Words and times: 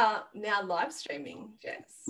are 0.00 0.24
now 0.32 0.62
live 0.62 0.92
streaming, 0.94 1.50
Jess. 1.62 2.08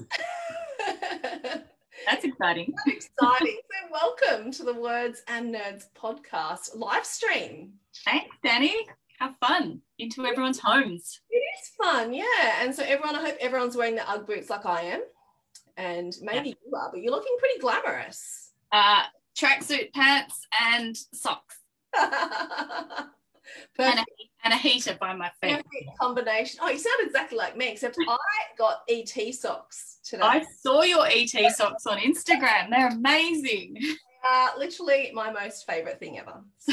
That's 2.07 2.25
exciting. 2.25 2.73
That's 2.87 3.07
exciting. 3.19 3.59
So, 3.59 3.89
welcome 3.91 4.53
to 4.53 4.63
the 4.63 4.75
Words 4.75 5.23
and 5.27 5.53
Nerds 5.53 5.87
podcast 6.01 6.77
live 6.77 7.05
stream. 7.05 7.73
Thanks, 8.05 8.37
Danny. 8.45 8.87
Have 9.19 9.35
fun 9.41 9.81
into 9.99 10.25
everyone's 10.25 10.61
homes. 10.61 11.21
It 11.31 11.39
is 11.39 11.73
fun, 11.83 12.15
yeah. 12.15 12.61
And 12.61 12.73
so, 12.73 12.85
everyone, 12.85 13.17
I 13.17 13.23
hope 13.23 13.37
everyone's 13.41 13.77
wearing 13.77 13.97
the 13.97 14.09
Ugg 14.09 14.25
boots 14.25 14.51
like 14.51 14.67
I 14.67 14.83
am. 14.83 15.03
And 15.77 16.15
maybe 16.23 16.51
yeah. 16.51 16.55
you 16.65 16.77
are, 16.77 16.91
but 16.93 17.03
you're 17.03 17.13
looking 17.13 17.37
pretty 17.41 17.59
glamorous. 17.59 18.53
Uh, 18.71 19.03
tracksuit 19.37 19.93
pants 19.93 20.47
and 20.63 20.97
socks. 20.97 21.59
and, 23.79 23.99
a, 23.99 24.05
and 24.45 24.55
a 24.55 24.57
heater 24.57 24.97
by 25.01 25.15
my 25.15 25.31
feet. 25.41 25.57
Perfect 25.57 25.99
Combination. 26.01 26.61
Oh, 26.63 26.69
you 26.69 26.79
sound 26.79 27.01
exactly 27.01 27.39
like 27.39 27.57
me, 27.57 27.69
except 27.69 27.97
I 28.09 28.17
got 28.59 28.81
ET 28.89 29.35
socks 29.35 29.99
today. 30.05 30.23
I 30.23 30.45
saw 30.61 30.83
your 30.83 31.07
ET 31.07 31.53
socks 31.55 31.87
on 31.87 31.99
Instagram. 31.99 32.71
They're 32.71 32.89
amazing. 32.89 33.77
Uh, 34.29 34.49
literally 34.59 35.11
my 35.15 35.31
most 35.31 35.67
favorite 35.67 35.99
thing 35.99 36.19
ever. 36.19 36.43
So 36.59 36.73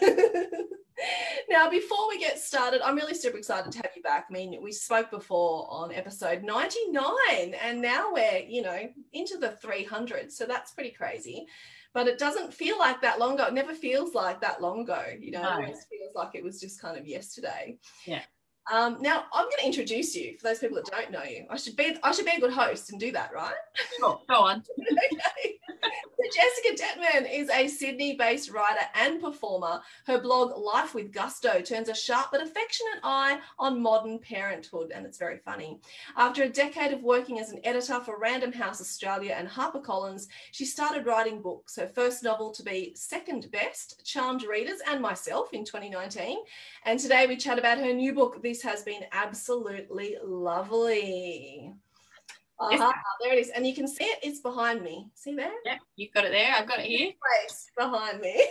there 0.00 0.10
you 0.10 0.16
go. 0.16 0.62
now, 1.48 1.70
before 1.70 2.08
we 2.08 2.18
get 2.18 2.38
started, 2.38 2.82
I'm 2.82 2.96
really 2.96 3.14
super 3.14 3.38
excited 3.38 3.72
to 3.72 3.78
have 3.78 3.90
you 3.96 4.02
back. 4.02 4.26
I 4.28 4.32
mean, 4.32 4.60
we 4.62 4.72
spoke 4.72 5.10
before 5.10 5.66
on 5.70 5.92
episode 5.92 6.42
99, 6.42 7.54
and 7.62 7.80
now 7.80 8.12
we're, 8.12 8.44
you 8.46 8.62
know, 8.62 8.88
into 9.12 9.38
the 9.38 9.56
300s. 9.64 10.32
So 10.32 10.46
that's 10.46 10.72
pretty 10.72 10.90
crazy 10.90 11.46
but 11.94 12.08
it 12.08 12.18
doesn't 12.18 12.52
feel 12.52 12.76
like 12.78 13.00
that 13.00 13.18
long 13.20 13.34
ago. 13.34 13.46
It 13.46 13.54
never 13.54 13.72
feels 13.72 14.14
like 14.14 14.40
that 14.40 14.60
long 14.60 14.80
ago. 14.80 15.02
You 15.18 15.30
know, 15.30 15.42
no. 15.42 15.48
it 15.48 15.52
always 15.52 15.86
feels 15.88 16.14
like 16.14 16.34
it 16.34 16.42
was 16.42 16.60
just 16.60 16.80
kind 16.80 16.98
of 16.98 17.06
yesterday. 17.06 17.78
Yeah. 18.04 18.22
Um, 18.72 18.98
now 19.00 19.24
I'm 19.32 19.44
going 19.44 19.58
to 19.60 19.66
introduce 19.66 20.14
you 20.16 20.36
for 20.38 20.48
those 20.48 20.58
people 20.58 20.76
that 20.76 20.86
don't 20.86 21.10
know 21.10 21.22
you. 21.22 21.46
I 21.50 21.56
should 21.56 21.76
be 21.76 21.96
I 22.02 22.12
should 22.12 22.24
be 22.24 22.32
a 22.32 22.40
good 22.40 22.52
host 22.52 22.90
and 22.90 22.98
do 22.98 23.12
that, 23.12 23.32
right? 23.32 23.54
Sure, 23.98 24.20
go 24.28 24.36
on. 24.36 24.62
okay. 24.80 25.58
Jessica 26.32 26.82
Dettmann 26.82 27.30
is 27.30 27.50
a 27.50 27.68
Sydney 27.68 28.16
based 28.16 28.50
writer 28.50 28.86
and 28.94 29.20
performer. 29.20 29.80
Her 30.06 30.20
blog, 30.20 30.56
Life 30.56 30.94
with 30.94 31.12
Gusto, 31.12 31.60
turns 31.60 31.88
a 31.88 31.94
sharp 31.94 32.28
but 32.32 32.42
affectionate 32.42 33.00
eye 33.02 33.40
on 33.58 33.82
modern 33.82 34.18
parenthood, 34.18 34.92
and 34.94 35.04
it's 35.04 35.18
very 35.18 35.38
funny. 35.38 35.80
After 36.16 36.42
a 36.42 36.48
decade 36.48 36.92
of 36.92 37.02
working 37.02 37.40
as 37.40 37.50
an 37.50 37.60
editor 37.64 38.00
for 38.00 38.18
Random 38.18 38.52
House 38.52 38.80
Australia 38.80 39.34
and 39.36 39.48
HarperCollins, 39.48 40.28
she 40.52 40.64
started 40.64 41.06
writing 41.06 41.42
books. 41.42 41.76
Her 41.76 41.88
first 41.88 42.22
novel 42.22 42.52
to 42.52 42.62
be 42.62 42.92
second 42.94 43.50
best, 43.50 44.04
charmed 44.04 44.44
readers 44.44 44.80
and 44.88 45.00
myself 45.00 45.52
in 45.52 45.64
2019. 45.64 46.38
And 46.84 46.98
today 46.98 47.26
we 47.26 47.36
chat 47.36 47.58
about 47.58 47.78
her 47.78 47.92
new 47.92 48.14
book, 48.14 48.42
This 48.42 48.62
Has 48.62 48.82
Been 48.82 49.04
Absolutely 49.12 50.16
Lovely. 50.24 51.74
Uh-huh. 52.60 52.92
There 53.22 53.32
it 53.32 53.38
is. 53.38 53.50
And 53.50 53.66
you 53.66 53.74
can 53.74 53.88
see 53.88 54.04
it. 54.04 54.18
It's 54.22 54.40
behind 54.40 54.82
me. 54.82 55.08
See 55.14 55.34
there? 55.34 55.52
Yeah, 55.64 55.78
you've 55.96 56.12
got 56.12 56.24
it 56.24 56.32
there. 56.32 56.54
I've 56.56 56.68
got 56.68 56.78
it 56.78 56.86
here. 56.86 57.12
Place 57.42 57.70
behind 57.76 58.20
me. 58.20 58.46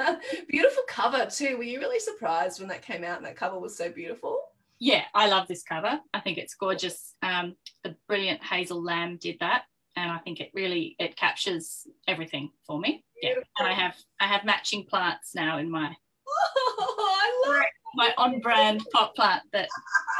beautiful 0.48 0.84
cover 0.88 1.26
too. 1.26 1.56
Were 1.56 1.64
you 1.64 1.80
really 1.80 1.98
surprised 1.98 2.60
when 2.60 2.68
that 2.68 2.82
came 2.82 3.04
out 3.04 3.16
and 3.16 3.26
that 3.26 3.36
cover 3.36 3.58
was 3.58 3.76
so 3.76 3.90
beautiful? 3.90 4.40
Yeah, 4.78 5.02
I 5.14 5.28
love 5.28 5.48
this 5.48 5.64
cover. 5.64 5.98
I 6.14 6.20
think 6.20 6.38
it's 6.38 6.54
gorgeous. 6.54 7.14
Um, 7.22 7.56
the 7.82 7.96
brilliant 8.06 8.42
Hazel 8.42 8.82
Lamb 8.82 9.18
did 9.20 9.38
that. 9.40 9.64
And 9.96 10.12
I 10.12 10.18
think 10.18 10.38
it 10.40 10.50
really 10.54 10.94
it 11.00 11.16
captures 11.16 11.86
everything 12.06 12.50
for 12.64 12.78
me. 12.78 13.04
Beautiful. 13.20 13.42
Yeah. 13.58 13.64
And 13.64 13.72
I 13.72 13.74
have 13.74 13.96
I 14.20 14.26
have 14.28 14.44
matching 14.44 14.84
plants 14.84 15.34
now 15.34 15.58
in 15.58 15.68
my 15.68 15.88
oh, 16.28 17.18
I 17.46 17.50
love 17.50 17.64
my 17.94 18.12
on-brand 18.16 18.84
pot 18.92 19.14
plant 19.16 19.42
that 19.52 19.68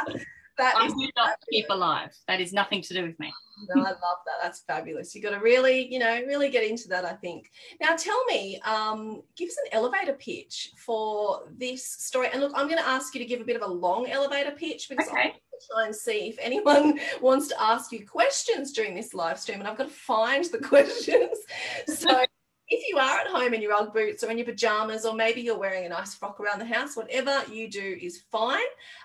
that 0.59 0.77
I 0.77 0.87
is 0.87 0.95
not 1.17 1.37
keep 1.51 1.67
alive. 1.71 2.11
That 2.27 2.41
is 2.41 2.53
nothing 2.53 2.83
to 2.83 2.95
do 2.95 3.03
with 3.05 3.19
me. 3.19 3.33
no, 3.75 3.83
I 3.83 3.91
love 3.91 3.99
that. 4.01 4.39
That's 4.43 4.61
fabulous. 4.61 5.15
You 5.15 5.23
got 5.23 5.31
to 5.31 5.41
really, 5.41 5.93
you 5.93 5.99
know, 5.99 6.21
really 6.27 6.51
get 6.51 6.65
into 6.65 6.89
that. 6.89 7.05
I 7.05 7.13
think. 7.13 7.51
Now, 7.81 7.97
tell 7.97 8.23
me, 8.27 8.61
um, 8.65 9.23
give 9.37 9.49
us 9.49 9.57
an 9.65 9.71
elevator 9.73 10.15
pitch 10.15 10.73
for 10.77 11.43
this 11.57 11.85
story. 11.85 12.29
And 12.33 12.41
look, 12.43 12.53
I'm 12.55 12.67
going 12.67 12.79
to 12.79 12.89
ask 12.89 13.15
you 13.15 13.21
to 13.21 13.27
give 13.27 13.41
a 13.41 13.45
bit 13.45 13.57
of 13.57 13.63
a 13.63 13.73
long 13.73 14.09
elevator 14.09 14.51
pitch 14.51 14.89
because 14.89 15.09
okay. 15.09 15.17
I'm 15.17 15.27
going 15.29 15.33
to 15.33 15.67
try 15.73 15.87
and 15.87 15.95
see 15.95 16.29
if 16.29 16.37
anyone 16.41 17.01
wants 17.21 17.49
to 17.49 17.63
ask 17.63 17.93
you 17.93 18.07
questions 18.07 18.73
during 18.73 18.95
this 18.95 19.15
live 19.15 19.39
stream, 19.39 19.61
and 19.61 19.69
I've 19.69 19.79
got 19.79 19.89
to 19.89 19.95
find 19.95 20.45
the 20.45 20.59
questions. 20.63 21.39
So 21.87 22.25
if 22.71 22.89
you 22.89 22.99
are 22.99 23.21
at 23.21 23.27
home 23.29 23.55
in 23.55 23.63
your 23.63 23.73
Ugg 23.73 23.93
boots 23.93 24.23
or 24.23 24.31
in 24.31 24.39
your 24.39 24.47
pajamas, 24.47 25.07
or 25.07 25.15
maybe 25.15 25.41
you're 25.41 25.59
wearing 25.59 25.87
a 25.87 25.89
nice 25.89 26.15
frock 26.15 26.39
around 26.41 26.59
the 26.59 26.67
house, 26.67 26.97
whatever 26.97 27.43
you 27.51 27.69
do 27.69 27.99
is 28.01 28.23
fine. 28.31 28.59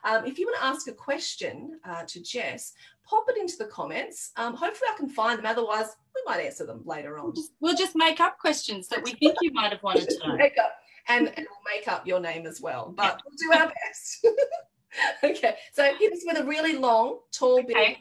Um, 0.04 0.26
if 0.26 0.38
you 0.38 0.48
want 0.48 0.58
to 0.60 0.66
ask 0.66 0.88
a 0.88 0.94
question 0.94 1.80
uh, 1.86 2.04
to 2.04 2.22
Jess, 2.22 2.74
pop 3.06 3.26
it 3.30 3.38
into 3.38 3.56
the 3.58 3.66
comments. 3.66 4.32
Um, 4.36 4.54
hopefully, 4.56 4.90
I 4.94 4.98
can 4.98 5.10
find 5.10 5.38
them. 5.38 5.46
Otherwise, 5.46 5.96
we 6.14 6.22
might 6.26 6.44
answer 6.44 6.66
them 6.66 6.82
later 6.86 7.18
on. 7.18 7.26
We'll 7.26 7.34
just, 7.34 7.52
we'll 7.60 7.76
just 7.76 7.96
make 7.96 8.20
up 8.20 8.38
questions 8.38 8.88
that 8.90 9.04
we 9.04 9.14
think 9.20 9.36
you 9.42 9.52
might 9.54 9.72
have 9.72 9.84
wanted 9.84 10.10
to 10.10 10.28
know. 10.28 10.36
Make 10.36 10.58
up, 10.58 10.76
and, 11.08 11.28
and 11.28 11.48
we'll 11.50 11.76
make 11.76 11.88
up 11.88 12.06
your 12.06 12.20
name 12.20 12.46
as 12.46 12.60
well, 12.60 12.94
but 12.96 13.22
we'll 13.26 13.38
do 13.38 13.60
our 13.60 13.72
best. 13.86 14.28
okay, 15.24 15.56
so 15.72 15.84
hit 16.00 16.14
us 16.14 16.24
with 16.26 16.38
a 16.38 16.44
really 16.44 16.78
long, 16.78 17.20
tall 17.32 17.60
okay. 17.60 17.74
bit. 17.74 17.98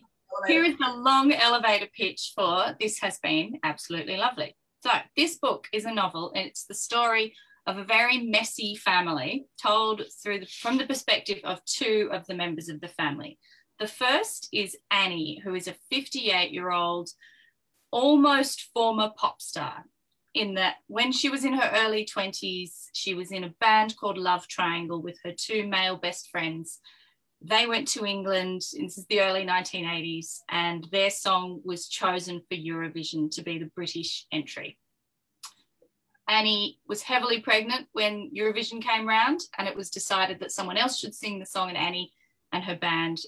Here 0.46 0.64
is 0.64 0.76
the 0.78 0.94
long 0.96 1.32
elevator 1.32 1.88
pitch 1.94 2.32
for 2.34 2.74
this 2.80 2.98
has 3.00 3.18
been 3.18 3.58
absolutely 3.62 4.16
lovely. 4.16 4.56
So, 4.82 4.90
this 5.16 5.36
book 5.36 5.68
is 5.72 5.84
a 5.84 5.94
novel. 5.94 6.32
It's 6.34 6.64
the 6.64 6.74
story 6.74 7.34
of 7.68 7.78
a 7.78 7.84
very 7.84 8.18
messy 8.18 8.74
family 8.74 9.46
told 9.62 10.02
through 10.20 10.40
the, 10.40 10.46
from 10.46 10.76
the 10.76 10.86
perspective 10.86 11.38
of 11.44 11.64
two 11.64 12.08
of 12.12 12.26
the 12.26 12.34
members 12.34 12.68
of 12.68 12.80
the 12.80 12.88
family. 12.88 13.38
The 13.78 13.86
first 13.86 14.48
is 14.52 14.76
Annie, 14.90 15.40
who 15.44 15.54
is 15.54 15.68
a 15.68 15.76
58 15.92 16.50
year 16.50 16.72
old, 16.72 17.10
almost 17.92 18.70
former 18.74 19.12
pop 19.16 19.40
star. 19.40 19.84
in 20.34 20.54
that 20.54 20.76
when 20.88 21.12
she 21.12 21.28
was 21.28 21.44
in 21.44 21.52
her 21.52 21.70
early 21.74 22.04
20s, 22.04 22.86
she 22.92 23.14
was 23.14 23.30
in 23.30 23.44
a 23.44 23.54
band 23.60 23.96
called 23.96 24.18
Love 24.18 24.48
Triangle 24.48 25.00
with 25.00 25.18
her 25.24 25.32
two 25.36 25.66
male 25.66 25.96
best 25.96 26.28
friends. 26.30 26.80
They 27.44 27.66
went 27.66 27.88
to 27.88 28.04
England, 28.04 28.60
this 28.60 28.98
is 28.98 29.06
the 29.06 29.20
early 29.20 29.44
1980s, 29.44 30.40
and 30.48 30.86
their 30.92 31.10
song 31.10 31.60
was 31.64 31.88
chosen 31.88 32.40
for 32.48 32.56
Eurovision 32.56 33.30
to 33.32 33.42
be 33.42 33.58
the 33.58 33.70
British 33.74 34.26
entry. 34.30 34.78
Annie 36.28 36.78
was 36.86 37.02
heavily 37.02 37.40
pregnant 37.40 37.88
when 37.92 38.30
Eurovision 38.30 38.80
came 38.80 39.08
round, 39.08 39.40
and 39.58 39.66
it 39.66 39.76
was 39.76 39.90
decided 39.90 40.38
that 40.40 40.52
someone 40.52 40.76
else 40.76 40.98
should 40.98 41.14
sing 41.14 41.40
the 41.40 41.46
song, 41.46 41.68
and 41.68 41.76
Annie 41.76 42.12
and 42.52 42.62
her 42.62 42.76
band 42.76 43.18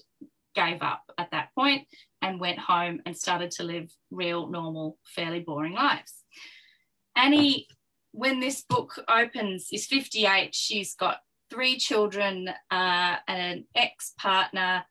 gave 0.55 0.81
up 0.81 1.03
at 1.17 1.31
that 1.31 1.49
point 1.53 1.85
and 2.21 2.39
went 2.39 2.57
home 2.57 3.01
and 3.05 3.17
started 3.17 3.51
to 3.51 3.63
live 3.63 3.91
real, 4.11 4.47
normal, 4.47 4.97
fairly 5.05 5.41
boring 5.41 5.73
lives. 5.73 6.23
Annie, 7.17 7.67
when 8.11 8.39
this 8.39 8.61
book 8.61 8.97
opens, 9.09 9.67
is 9.73 9.87
58. 9.87 10.55
She's 10.55 10.95
got 10.95 11.17
three 11.49 11.77
children 11.77 12.49
uh, 12.71 13.15
and 13.27 13.41
an 13.41 13.65
ex 13.75 14.13
partner, 14.17 14.85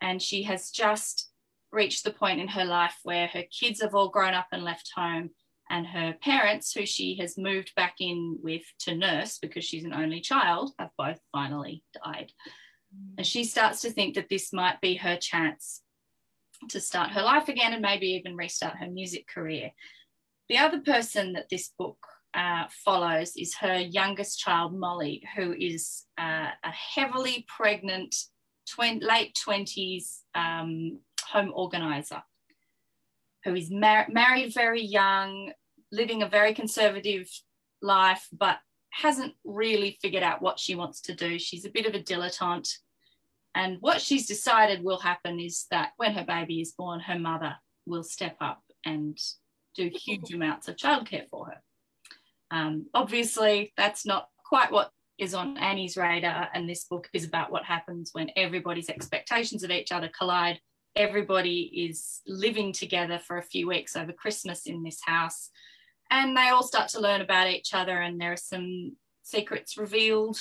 and 0.00 0.20
she 0.20 0.42
has 0.44 0.70
just 0.70 1.30
reached 1.70 2.04
the 2.04 2.12
point 2.12 2.40
in 2.40 2.48
her 2.48 2.64
life 2.64 2.96
where 3.02 3.28
her 3.28 3.44
kids 3.58 3.80
have 3.80 3.94
all 3.94 4.08
grown 4.08 4.34
up 4.34 4.46
and 4.52 4.62
left 4.62 4.90
home, 4.94 5.30
and 5.70 5.86
her 5.86 6.14
parents, 6.20 6.72
who 6.72 6.84
she 6.84 7.16
has 7.16 7.38
moved 7.38 7.72
back 7.74 7.94
in 8.00 8.38
with 8.42 8.62
to 8.80 8.94
nurse 8.94 9.38
because 9.38 9.64
she's 9.64 9.84
an 9.84 9.94
only 9.94 10.20
child, 10.20 10.72
have 10.78 10.90
both 10.98 11.18
finally 11.32 11.82
died. 12.04 12.30
And 13.16 13.26
she 13.26 13.44
starts 13.44 13.80
to 13.82 13.90
think 13.90 14.14
that 14.14 14.28
this 14.28 14.52
might 14.52 14.80
be 14.82 14.96
her 14.96 15.16
chance 15.16 15.82
to 16.68 16.80
start 16.80 17.12
her 17.12 17.22
life 17.22 17.48
again 17.48 17.72
and 17.72 17.82
maybe 17.82 18.08
even 18.08 18.36
restart 18.36 18.76
her 18.76 18.88
music 18.88 19.26
career. 19.26 19.70
The 20.48 20.58
other 20.58 20.80
person 20.80 21.32
that 21.32 21.48
this 21.48 21.72
book 21.78 21.96
uh, 22.34 22.64
follows 22.84 23.32
is 23.36 23.54
her 23.56 23.78
youngest 23.78 24.38
child, 24.38 24.74
Molly, 24.78 25.22
who 25.36 25.52
is 25.52 26.04
uh, 26.18 26.48
a 26.64 26.70
heavily 26.70 27.46
pregnant, 27.48 28.14
tw- 28.66 29.02
late 29.02 29.38
20s 29.46 30.20
um, 30.34 30.98
home 31.30 31.52
organizer 31.54 32.22
who 33.44 33.54
is 33.54 33.70
mar- 33.70 34.06
married 34.10 34.54
very 34.54 34.82
young, 34.82 35.52
living 35.90 36.22
a 36.22 36.28
very 36.28 36.54
conservative 36.54 37.28
life, 37.80 38.28
but 38.32 38.58
hasn't 38.90 39.34
really 39.44 39.98
figured 40.00 40.22
out 40.22 40.42
what 40.42 40.58
she 40.58 40.74
wants 40.74 41.00
to 41.02 41.14
do. 41.14 41.38
She's 41.38 41.64
a 41.64 41.70
bit 41.70 41.86
of 41.86 41.94
a 41.94 42.00
dilettante. 42.00 42.76
And 43.54 43.78
what 43.80 44.00
she's 44.00 44.26
decided 44.26 44.82
will 44.82 44.98
happen 44.98 45.40
is 45.40 45.66
that 45.70 45.92
when 45.96 46.14
her 46.14 46.24
baby 46.24 46.60
is 46.60 46.72
born, 46.72 47.00
her 47.00 47.18
mother 47.18 47.56
will 47.86 48.04
step 48.04 48.36
up 48.40 48.62
and 48.84 49.18
do 49.74 49.90
huge 49.92 50.32
amounts 50.32 50.68
of 50.68 50.76
childcare 50.76 51.28
for 51.28 51.46
her. 51.46 51.62
Um, 52.52 52.86
obviously, 52.92 53.72
that's 53.78 54.04
not 54.04 54.28
quite 54.44 54.70
what 54.70 54.90
is 55.18 55.34
on 55.34 55.56
Annie's 55.56 55.96
radar, 55.96 56.48
and 56.52 56.68
this 56.68 56.84
book 56.84 57.08
is 57.14 57.24
about 57.24 57.50
what 57.50 57.64
happens 57.64 58.10
when 58.12 58.30
everybody's 58.36 58.90
expectations 58.90 59.64
of 59.64 59.70
each 59.70 59.90
other 59.90 60.10
collide. 60.16 60.60
Everybody 60.94 61.88
is 61.88 62.20
living 62.26 62.72
together 62.72 63.18
for 63.18 63.38
a 63.38 63.42
few 63.42 63.66
weeks 63.66 63.96
over 63.96 64.12
Christmas 64.12 64.66
in 64.66 64.82
this 64.82 65.00
house, 65.02 65.48
and 66.10 66.36
they 66.36 66.48
all 66.48 66.62
start 66.62 66.90
to 66.90 67.00
learn 67.00 67.22
about 67.22 67.48
each 67.48 67.72
other, 67.72 68.02
and 68.02 68.20
there 68.20 68.32
are 68.32 68.36
some 68.36 68.96
secrets 69.22 69.78
revealed, 69.78 70.38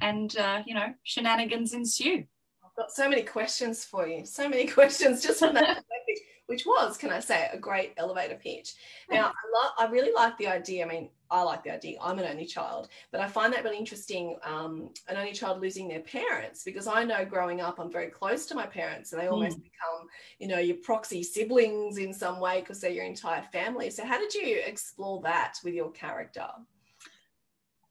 and 0.00 0.36
uh, 0.36 0.62
you 0.66 0.74
know, 0.74 0.94
shenanigans 1.02 1.72
ensue. 1.72 2.24
I've 2.64 2.76
got 2.76 2.92
so 2.92 3.08
many 3.08 3.22
questions 3.22 3.84
for 3.84 4.06
you. 4.06 4.24
So 4.24 4.48
many 4.48 4.66
questions 4.78 5.20
just 5.20 5.40
from 5.40 5.54
that 5.54 5.82
which 6.48 6.64
was, 6.64 6.96
can 6.96 7.10
I 7.10 7.20
say, 7.20 7.48
a 7.52 7.58
great 7.58 7.92
elevator 7.98 8.34
pitch. 8.34 8.72
Now, 9.10 9.32
I, 9.78 9.84
I 9.84 9.90
really 9.90 10.12
like 10.14 10.36
the 10.38 10.48
idea. 10.48 10.84
I 10.84 10.88
mean, 10.88 11.10
I 11.30 11.42
like 11.42 11.62
the 11.62 11.74
idea. 11.74 11.98
I'm 12.02 12.18
an 12.18 12.24
only 12.24 12.46
child, 12.46 12.88
but 13.12 13.20
I 13.20 13.28
find 13.28 13.52
that 13.52 13.64
really 13.64 13.76
interesting. 13.76 14.38
Um, 14.42 14.88
an 15.08 15.18
only 15.18 15.32
child 15.32 15.60
losing 15.60 15.88
their 15.88 16.00
parents, 16.00 16.64
because 16.64 16.86
I 16.86 17.04
know 17.04 17.26
growing 17.26 17.60
up, 17.60 17.78
I'm 17.78 17.92
very 17.92 18.08
close 18.08 18.46
to 18.46 18.54
my 18.54 18.64
parents, 18.64 19.12
and 19.12 19.20
they 19.20 19.26
almost 19.26 19.58
mm. 19.58 19.64
become, 19.64 20.08
you 20.38 20.48
know, 20.48 20.58
your 20.58 20.78
proxy 20.78 21.22
siblings 21.22 21.98
in 21.98 22.14
some 22.14 22.40
way 22.40 22.60
because 22.60 22.80
they're 22.80 22.90
your 22.90 23.04
entire 23.04 23.42
family. 23.52 23.90
So, 23.90 24.06
how 24.06 24.18
did 24.18 24.32
you 24.32 24.62
explore 24.64 25.20
that 25.22 25.58
with 25.62 25.74
your 25.74 25.90
character? 25.90 26.46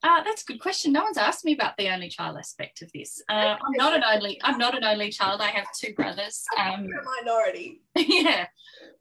Uh, 0.04 0.24
that's 0.24 0.44
a 0.44 0.46
good 0.46 0.60
question. 0.60 0.94
No 0.94 1.04
one's 1.04 1.18
asked 1.18 1.44
me 1.44 1.54
about 1.54 1.76
the 1.78 1.90
only 1.90 2.08
child 2.08 2.38
aspect 2.38 2.82
of 2.82 2.92
this. 2.92 3.22
Uh, 3.30 3.56
I'm 3.56 3.74
not 3.74 3.96
an 3.96 4.04
only. 4.04 4.40
I'm 4.44 4.58
not 4.58 4.78
an 4.78 4.84
only 4.84 5.10
child. 5.10 5.42
I 5.42 5.48
have 5.48 5.66
two 5.80 5.94
brothers. 5.94 6.44
Um, 6.58 6.86
You're 6.90 7.00
a 7.00 7.06
minority. 7.24 7.82
Yeah. 7.96 8.46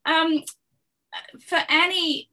Um, 0.07 0.43
for 1.41 1.59
Annie, 1.69 2.31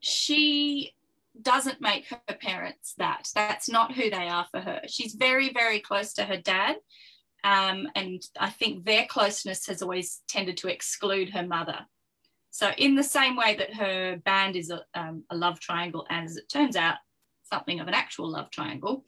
she 0.00 0.94
doesn't 1.40 1.80
make 1.80 2.06
her 2.08 2.34
parents 2.40 2.94
that. 2.98 3.28
That's 3.34 3.68
not 3.68 3.92
who 3.92 4.10
they 4.10 4.28
are 4.28 4.46
for 4.50 4.60
her. 4.60 4.80
She's 4.86 5.14
very, 5.14 5.52
very 5.52 5.80
close 5.80 6.14
to 6.14 6.24
her 6.24 6.36
dad. 6.36 6.76
Um, 7.44 7.88
and 7.94 8.22
I 8.38 8.50
think 8.50 8.84
their 8.84 9.06
closeness 9.06 9.66
has 9.66 9.82
always 9.82 10.22
tended 10.28 10.56
to 10.58 10.68
exclude 10.68 11.30
her 11.30 11.46
mother. 11.46 11.80
So, 12.50 12.70
in 12.76 12.94
the 12.96 13.02
same 13.02 13.36
way 13.36 13.56
that 13.56 13.74
her 13.74 14.16
band 14.24 14.56
is 14.56 14.70
a, 14.70 14.82
um, 14.94 15.24
a 15.30 15.36
love 15.36 15.60
triangle, 15.60 16.06
as 16.10 16.36
it 16.36 16.48
turns 16.48 16.76
out, 16.76 16.96
something 17.52 17.80
of 17.80 17.88
an 17.88 17.94
actual 17.94 18.30
love 18.30 18.50
triangle. 18.50 19.04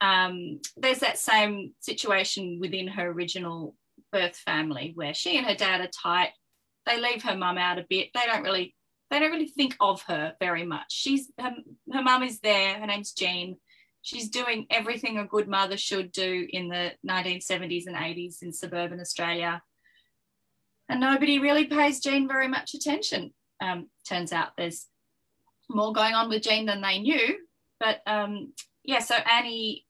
Um, 0.00 0.60
there's 0.76 1.00
that 1.00 1.18
same 1.18 1.74
situation 1.80 2.58
within 2.60 2.88
her 2.88 3.10
original 3.10 3.74
birth 4.12 4.36
family 4.36 4.92
where 4.94 5.14
she 5.14 5.36
and 5.36 5.46
her 5.46 5.54
dad 5.54 5.80
are 5.80 5.88
tight. 5.88 6.30
They 6.86 7.00
leave 7.00 7.22
her 7.22 7.36
mum 7.36 7.58
out 7.58 7.78
a 7.78 7.86
bit. 7.88 8.08
They 8.14 8.26
don't 8.26 8.42
really 8.42 8.74
they 9.10 9.18
don't 9.18 9.32
really 9.32 9.48
think 9.48 9.76
of 9.80 10.02
her 10.02 10.34
very 10.40 10.64
much. 10.64 10.86
She's 10.90 11.30
her, 11.38 11.52
her 11.92 12.02
mum 12.02 12.22
is 12.22 12.40
there. 12.40 12.78
Her 12.78 12.86
name's 12.86 13.12
Jean. 13.12 13.56
She's 14.02 14.30
doing 14.30 14.66
everything 14.70 15.18
a 15.18 15.26
good 15.26 15.48
mother 15.48 15.76
should 15.76 16.12
do 16.12 16.46
in 16.48 16.68
the 16.68 16.92
1970s 17.06 17.86
and 17.86 17.96
80s 17.96 18.42
in 18.42 18.52
suburban 18.52 19.00
Australia. 19.00 19.60
And 20.88 21.00
nobody 21.00 21.38
really 21.38 21.66
pays 21.66 22.00
Jean 22.00 22.26
very 22.26 22.48
much 22.48 22.74
attention. 22.74 23.34
Um, 23.60 23.88
turns 24.08 24.32
out 24.32 24.52
there's 24.56 24.86
more 25.68 25.92
going 25.92 26.14
on 26.14 26.28
with 26.28 26.42
Jean 26.42 26.66
than 26.66 26.80
they 26.80 26.98
knew. 27.00 27.36
But 27.80 28.02
um, 28.06 28.52
yeah, 28.84 29.00
so 29.00 29.16
Annie 29.16 29.86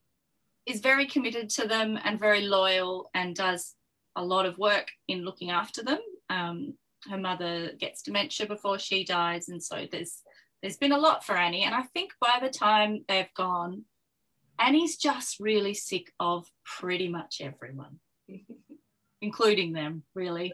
is 0.65 0.81
very 0.81 1.07
committed 1.07 1.51
to 1.51 1.67
them 1.67 1.99
and 2.03 2.19
very 2.19 2.43
loyal 2.43 3.11
and 3.13 3.35
does 3.35 3.75
a 4.17 4.25
lot 4.25 4.47
of 4.47 4.57
work 4.57 4.89
in 5.09 5.25
looking 5.25 5.51
after 5.51 5.83
them. 5.83 5.99
Um, 6.31 6.75
her 7.11 7.19
mother 7.19 7.73
gets 7.79 8.03
dementia 8.03 8.47
before 8.47 8.79
she 8.79 9.05
dies, 9.05 9.49
and 9.49 9.63
so 9.63 9.87
there's 9.91 10.23
there's 10.63 10.77
been 10.77 10.93
a 10.93 10.99
lot 10.99 11.25
for 11.25 11.37
Annie. 11.37 11.65
And 11.65 11.75
I 11.75 11.83
think 11.83 12.13
by 12.21 12.39
the 12.41 12.51
time 12.51 13.05
they've 13.09 13.33
gone, 13.35 13.85
Annie's 14.59 14.99
just 14.99 15.41
really 15.41 15.75
sick 15.75 16.13
of 16.21 16.47
pretty 16.65 17.09
much 17.09 17.41
everyone, 17.41 17.99
including 19.23 19.73
them, 19.73 20.05
really. 20.15 20.53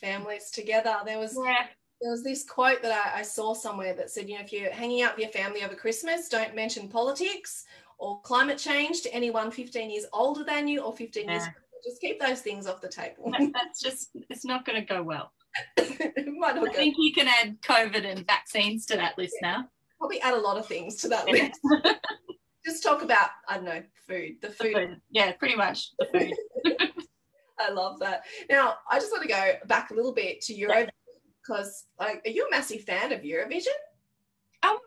Families 0.00 0.50
together. 0.52 0.96
There 1.04 1.18
was 1.18 1.36
yeah 1.44 1.66
there 2.00 2.10
was 2.10 2.22
this 2.22 2.44
quote 2.44 2.82
that 2.82 3.12
I, 3.14 3.20
I, 3.20 3.22
saw 3.22 3.54
somewhere 3.54 3.94
that 3.94 4.10
said, 4.10 4.28
you 4.28 4.36
know, 4.36 4.42
if 4.42 4.52
you're 4.52 4.70
hanging 4.70 5.02
out 5.02 5.16
with 5.16 5.24
your 5.24 5.32
family 5.32 5.64
over 5.64 5.74
Christmas, 5.74 6.28
don't 6.28 6.54
mention 6.54 6.88
politics 6.88 7.64
or 7.98 8.20
climate 8.20 8.58
change 8.58 9.02
to 9.02 9.12
anyone 9.12 9.50
15 9.50 9.90
years 9.90 10.06
older 10.12 10.44
than 10.44 10.68
you 10.68 10.80
or 10.80 10.94
15 10.94 11.24
yeah. 11.24 11.32
years. 11.32 11.44
Just 11.84 12.00
keep 12.00 12.20
those 12.20 12.40
things 12.40 12.66
off 12.66 12.80
the 12.80 12.88
table. 12.88 13.32
That's 13.52 13.80
just, 13.80 14.10
it's 14.30 14.44
not 14.44 14.64
going 14.64 14.80
to 14.80 14.86
go 14.86 15.02
well. 15.02 15.32
I 15.78 16.72
think 16.74 16.96
you 16.98 17.12
can 17.12 17.28
add 17.28 17.60
COVID 17.62 18.04
and 18.04 18.26
vaccines 18.26 18.86
to 18.86 18.96
that 18.96 19.18
list 19.18 19.34
yeah. 19.42 19.50
now. 19.50 19.68
Probably 19.98 20.20
add 20.20 20.34
a 20.34 20.40
lot 20.40 20.56
of 20.56 20.66
things 20.66 20.96
to 20.96 21.08
that 21.08 21.24
yeah. 21.26 21.50
list. 21.72 21.96
just 22.64 22.82
talk 22.82 23.02
about, 23.02 23.30
I 23.48 23.56
don't 23.56 23.64
know, 23.64 23.82
food, 24.06 24.36
the 24.40 24.50
food. 24.50 24.74
The 24.74 24.80
food. 24.80 25.00
Yeah, 25.10 25.32
pretty 25.32 25.56
much 25.56 25.92
the 25.98 26.06
food. 26.06 26.32
I 27.60 27.70
love 27.70 27.98
that. 28.00 28.22
Now, 28.48 28.74
I 28.88 29.00
just 29.00 29.10
want 29.10 29.22
to 29.22 29.28
go 29.28 29.52
back 29.66 29.90
a 29.90 29.94
little 29.94 30.12
bit 30.12 30.40
to 30.42 30.54
Eurovision 30.54 30.90
because 31.48 31.84
like, 31.98 32.22
are 32.26 32.30
you 32.30 32.46
a 32.46 32.50
massive 32.50 32.82
fan 32.82 33.12
of 33.12 33.22
Eurovision? 33.22 33.68
Um, 34.62 34.76
I'm 34.76 34.78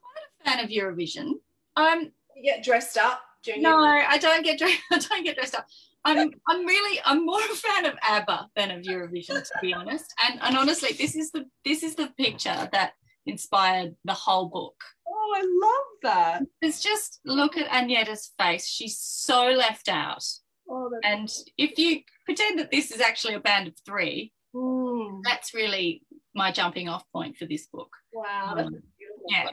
quite 0.00 0.40
a 0.40 0.50
fan 0.50 0.64
of 0.64 0.70
Eurovision. 0.70 1.32
Um, 1.76 2.12
you 2.36 2.42
get 2.42 2.64
dressed 2.64 2.98
up. 2.98 3.20
No, 3.58 3.76
I 3.76 4.18
don't 4.18 4.44
get 4.44 4.58
dressed. 4.58 4.78
I 4.92 4.98
don't 4.98 5.24
get 5.24 5.36
dressed 5.36 5.54
up. 5.54 5.66
I'm 6.04 6.30
I'm 6.48 6.66
really 6.66 7.00
I'm 7.04 7.24
more 7.24 7.40
a 7.40 7.54
fan 7.54 7.86
of 7.86 7.94
ABBA 8.02 8.50
than 8.56 8.70
of 8.72 8.82
Eurovision, 8.82 9.42
to 9.42 9.52
be 9.60 9.72
honest. 9.72 10.12
And 10.24 10.40
and 10.42 10.56
honestly, 10.56 10.90
this 10.92 11.14
is 11.16 11.30
the 11.30 11.44
this 11.64 11.82
is 11.82 11.94
the 11.94 12.08
picture 12.16 12.68
that 12.72 12.92
inspired 13.26 13.94
the 14.04 14.12
whole 14.12 14.46
book. 14.46 14.74
Oh, 15.06 15.34
I 15.36 15.42
love 15.66 16.14
that. 16.14 16.42
It's 16.60 16.82
just 16.82 17.20
look 17.24 17.56
at 17.56 17.68
Agnetha's 17.68 18.32
face. 18.38 18.66
She's 18.68 18.98
so 18.98 19.50
left 19.50 19.88
out. 19.88 20.24
Oh, 20.68 20.90
and 21.04 21.28
if 21.58 21.78
you 21.78 22.00
pretend 22.24 22.58
that 22.58 22.70
this 22.70 22.90
is 22.90 23.00
actually 23.00 23.34
a 23.34 23.40
band 23.40 23.68
of 23.68 23.74
three, 23.84 24.32
Mm. 24.54 25.20
That's 25.24 25.54
really 25.54 26.02
my 26.34 26.50
jumping 26.52 26.88
off 26.88 27.04
point 27.12 27.36
for 27.36 27.46
this 27.46 27.66
book. 27.66 27.90
Wow. 28.12 28.54
Um, 28.58 28.82
yeah. 29.28 29.48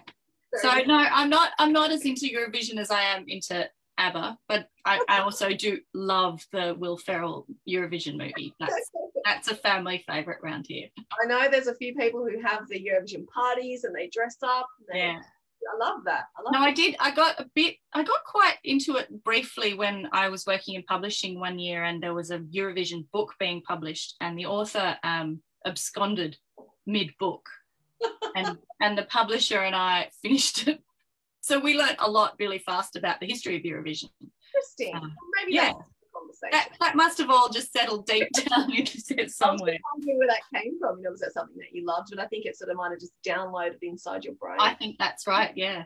So 0.56 0.74
no, 0.88 0.96
I'm 0.96 1.30
not 1.30 1.52
I'm 1.60 1.72
not 1.72 1.92
as 1.92 2.06
into 2.06 2.26
Eurovision 2.28 2.78
as 2.80 2.90
I 2.92 3.02
am 3.04 3.26
into 3.28 3.70
ABBA, 3.98 4.38
but 4.48 4.70
I, 4.86 5.00
I 5.10 5.20
also 5.20 5.52
do 5.54 5.80
love 5.94 6.46
the 6.54 6.74
Will 6.78 6.98
Ferrell 6.98 7.46
Eurovision 7.68 8.18
movie. 8.18 8.56
That's 8.60 8.92
That's 9.26 9.48
a 9.50 9.56
family 9.56 10.04
favourite 10.08 10.42
round 10.42 10.66
here. 10.68 10.88
I 11.22 11.28
know 11.28 11.50
there's 11.52 11.68
a 11.68 11.76
few 11.76 11.94
people 11.94 12.26
who 12.26 12.40
have 12.42 12.68
the 12.70 12.80
Eurovision 12.80 13.28
parties 13.28 13.84
and 13.84 13.94
they 13.94 14.08
dress 14.08 14.38
up. 14.42 14.68
and 14.80 14.88
they- 14.96 15.00
Yeah. 15.06 15.20
I 15.72 15.78
love 15.78 16.04
that. 16.06 16.26
I 16.38 16.42
love 16.42 16.54
No, 16.54 16.60
that. 16.60 16.68
I 16.70 16.72
did. 16.74 16.96
I 17.00 17.12
got 17.12 17.40
a 17.40 17.46
bit. 17.54 17.76
I 17.94 18.04
got 18.04 18.24
quite 18.26 18.56
into 18.64 18.96
it 18.96 19.24
briefly 19.24 19.74
when 19.74 20.08
I 20.12 20.30
was 20.30 20.46
working 20.46 20.76
in 20.76 20.84
publishing 20.84 21.40
one 21.40 21.60
year, 21.60 21.84
and 21.84 22.02
there 22.02 22.14
was 22.14 22.32
a 22.32 22.40
Eurovision 22.40 23.06
book 23.12 23.34
being 23.40 23.62
published, 23.62 24.16
and 24.22 24.38
the 24.38 24.46
author 24.46 24.98
um, 25.04 25.42
absconded 25.66 26.38
mid-book, 26.86 27.48
and 28.36 28.58
and 28.82 28.98
the 28.98 29.04
publisher 29.04 29.60
and 29.60 29.76
I 29.76 30.10
finished 30.22 30.68
it. 30.68 30.82
So 31.42 31.60
we 31.60 31.78
learnt 31.78 31.98
a 32.00 32.10
lot 32.10 32.36
really 32.40 32.60
fast 32.60 32.96
about 32.96 33.20
the 33.20 33.28
history 33.28 33.56
of 33.56 33.64
Eurovision. 33.64 34.10
Interesting. 34.54 34.96
Um, 34.96 35.16
Maybe 35.40 35.56
yeah. 35.56 35.74
that's 35.74 35.90
conversation. 36.42 36.52
That, 36.52 36.70
that 36.80 36.96
must 36.96 37.18
have 37.20 37.30
all 37.30 37.50
just 37.50 37.72
settled 37.74 38.06
deep 38.06 38.28
down 38.50 38.72
into 38.74 38.98
it 39.10 39.20
I 39.20 39.24
was 39.24 39.36
somewhere. 39.36 39.78
where 40.06 40.28
that 40.28 40.42
came 40.62 40.80
from. 40.80 40.98
You 40.98 41.04
know, 41.04 41.12
was 41.12 41.22
that 41.22 41.34
something 41.34 41.58
that 41.58 41.74
you 41.74 41.86
loved? 41.86 42.10
But 42.16 42.20
I 42.24 42.28
think 42.28 42.46
it 42.46 42.58
sort 42.58 42.70
of 42.72 42.78
might 42.78 42.92
have 42.92 43.00
just 43.00 43.14
downloaded 43.28 43.78
inside 43.82 44.24
your 44.26 44.36
brain. 44.36 44.58
I 44.60 44.74
think 44.74 44.98
that's 45.00 45.28
right. 45.28 45.52
Yeah. 45.56 45.84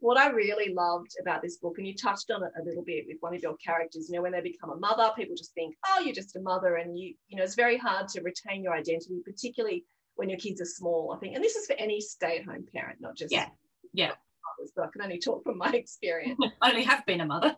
what 0.00 0.18
I 0.18 0.28
really 0.30 0.72
loved 0.74 1.12
about 1.20 1.42
this 1.42 1.56
book, 1.58 1.74
and 1.78 1.86
you 1.86 1.94
touched 1.94 2.30
on 2.30 2.42
it 2.42 2.52
a 2.60 2.64
little 2.64 2.84
bit 2.84 3.04
with 3.08 3.16
one 3.20 3.34
of 3.34 3.42
your 3.42 3.56
characters, 3.56 4.08
you 4.08 4.16
know, 4.16 4.22
when 4.22 4.32
they 4.32 4.40
become 4.40 4.70
a 4.70 4.76
mother, 4.76 5.10
people 5.16 5.34
just 5.36 5.54
think, 5.54 5.74
oh, 5.86 6.00
you're 6.00 6.14
just 6.14 6.36
a 6.36 6.40
mother. 6.40 6.76
And 6.76 6.98
you, 6.98 7.14
you 7.28 7.36
know, 7.36 7.42
it's 7.44 7.54
very 7.54 7.76
hard 7.78 8.08
to 8.08 8.20
retain 8.22 8.62
your 8.62 8.74
identity, 8.74 9.20
particularly 9.24 9.84
when 10.16 10.28
your 10.30 10.38
kids 10.38 10.60
are 10.60 10.66
small, 10.66 11.12
I 11.14 11.18
think. 11.18 11.34
And 11.34 11.44
this 11.44 11.56
is 11.56 11.66
for 11.66 11.74
any 11.74 12.00
stay 12.00 12.38
at 12.38 12.44
home 12.46 12.64
parent, 12.74 13.00
not 13.00 13.16
just 13.16 13.32
Yeah. 13.32 13.48
Yeah. 13.92 14.12
mothers, 14.58 14.72
but 14.76 14.86
I 14.86 14.88
can 14.92 15.02
only 15.02 15.18
talk 15.18 15.42
from 15.44 15.58
my 15.58 15.70
experience. 15.74 16.38
I 16.62 16.70
only 16.70 16.84
have 16.84 17.04
been 17.06 17.20
a 17.20 17.26
mother. 17.26 17.54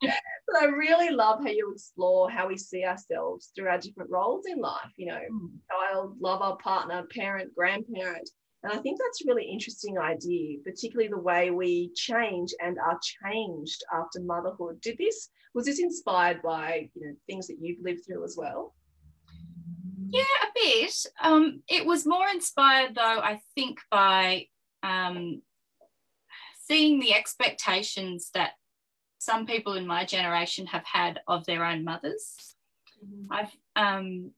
but 0.46 0.62
I 0.62 0.66
really 0.66 1.10
love 1.10 1.40
how 1.42 1.50
you 1.50 1.72
explore 1.72 2.30
how 2.30 2.48
we 2.48 2.56
see 2.56 2.84
ourselves 2.84 3.50
through 3.54 3.68
our 3.68 3.78
different 3.78 4.10
roles 4.10 4.46
in 4.46 4.60
life, 4.60 4.92
you 4.96 5.06
know, 5.06 5.20
child, 5.70 6.16
lover, 6.20 6.56
partner, 6.62 7.06
parent, 7.14 7.54
grandparent. 7.54 8.28
And 8.62 8.72
I 8.72 8.78
think 8.78 8.98
that's 8.98 9.22
a 9.22 9.28
really 9.28 9.44
interesting 9.44 9.98
idea, 9.98 10.58
particularly 10.64 11.08
the 11.08 11.18
way 11.18 11.50
we 11.50 11.92
change 11.94 12.52
and 12.62 12.78
are 12.78 12.98
changed 13.22 13.84
after 13.92 14.20
motherhood. 14.20 14.80
Did 14.80 14.98
this 14.98 15.30
was 15.54 15.66
this 15.66 15.78
inspired 15.78 16.42
by 16.42 16.90
you 16.94 17.06
know 17.06 17.14
things 17.26 17.46
that 17.46 17.56
you've 17.60 17.82
lived 17.82 18.04
through 18.06 18.24
as 18.24 18.36
well? 18.36 18.74
Yeah, 20.10 20.22
a 20.22 20.46
bit. 20.54 20.94
Um, 21.20 21.62
it 21.68 21.84
was 21.84 22.06
more 22.06 22.28
inspired, 22.28 22.94
though, 22.94 23.02
I 23.02 23.40
think, 23.54 23.78
by 23.90 24.46
um, 24.82 25.42
seeing 26.66 27.00
the 27.00 27.14
expectations 27.14 28.30
that 28.34 28.52
some 29.18 29.46
people 29.46 29.74
in 29.74 29.86
my 29.86 30.04
generation 30.04 30.66
have 30.66 30.84
had 30.84 31.20
of 31.26 31.44
their 31.46 31.64
own 31.64 31.84
mothers. 31.84 32.54
I've, 33.30 33.50
um, 33.74 34.32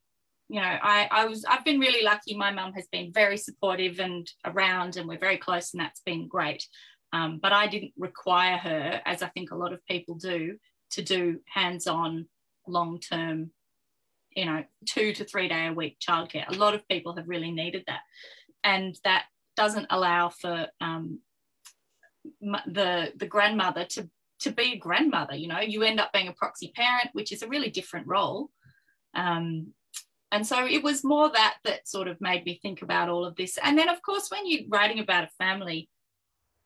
you 0.49 0.61
know, 0.61 0.79
I, 0.83 1.09
I 1.11 1.25
was, 1.27 1.45
I've 1.45 1.65
been 1.65 1.81
really 1.81 2.05
lucky. 2.05 2.37
My 2.37 2.51
mum 2.51 2.73
has 2.75 2.87
been 2.91 3.13
very 3.13 3.37
supportive 3.37 4.01
and 4.01 4.31
around, 4.45 4.97
and 4.97 5.09
we're 5.09 5.19
very 5.19 5.39
close, 5.39 5.73
and 5.73 5.81
that's 5.81 6.01
been 6.01 6.29
great. 6.29 6.67
Um, 7.13 7.39
but 7.43 7.53
I 7.53 7.67
didn't 7.67 7.93
require 7.97 8.57
her, 8.57 9.01
as 9.05 9.23
I 9.23 9.29
think 9.29 9.51
a 9.51 9.57
lot 9.57 9.73
of 9.73 9.85
people 9.87 10.15
do, 10.15 10.57
to 10.93 11.03
do 11.03 11.41
hands-on, 11.47 12.27
long-term 12.67 13.51
you 14.37 14.45
know, 14.45 14.63
two 14.87 15.13
to 15.13 15.25
three 15.25 15.49
day 15.49 15.67
a 15.67 15.73
week 15.73 15.99
childcare. 15.99 16.49
A 16.49 16.59
lot 16.59 16.75
of 16.75 16.87
people 16.87 17.17
have 17.17 17.29
really 17.29 17.51
needed 17.51 17.83
that. 17.89 18.01
And 18.63 18.97
that 19.03 19.25
doesn't 19.57 19.89
allow 19.91 20.29
for 20.29 20.69
um, 20.81 21.21
the, 22.41 23.13
the 23.17 23.27
grandmother 23.27 23.85
to, 23.85 24.09
to 24.41 24.53
be 24.53 24.73
a 24.73 24.79
grandmother. 24.79 25.35
You 25.35 25.49
know, 25.49 25.61
you 25.61 25.83
end 25.83 26.01
up 26.01 26.13
being 26.13 26.29
a 26.29 26.33
proxy 26.33 26.73
parent, 26.75 27.11
which 27.13 27.33
is 27.33 27.43
a 27.43 27.49
really 27.49 27.71
different 27.71 28.07
role. 28.07 28.51
Um, 29.15 29.73
and 30.31 30.47
so 30.47 30.67
it 30.67 30.83
was 30.83 31.05
more 31.05 31.31
that 31.31 31.57
that 31.65 31.89
sort 31.89 32.09
of 32.09 32.21
made 32.21 32.45
me 32.45 32.59
think 32.61 32.83
about 32.83 33.09
all 33.09 33.25
of 33.25 33.35
this. 33.37 33.59
And 33.63 33.79
then, 33.79 33.89
of 33.89 34.03
course, 34.03 34.31
when 34.31 34.43
you're 34.45 34.69
writing 34.69 35.01
about 35.01 35.25
a 35.25 35.31
family, 35.39 35.89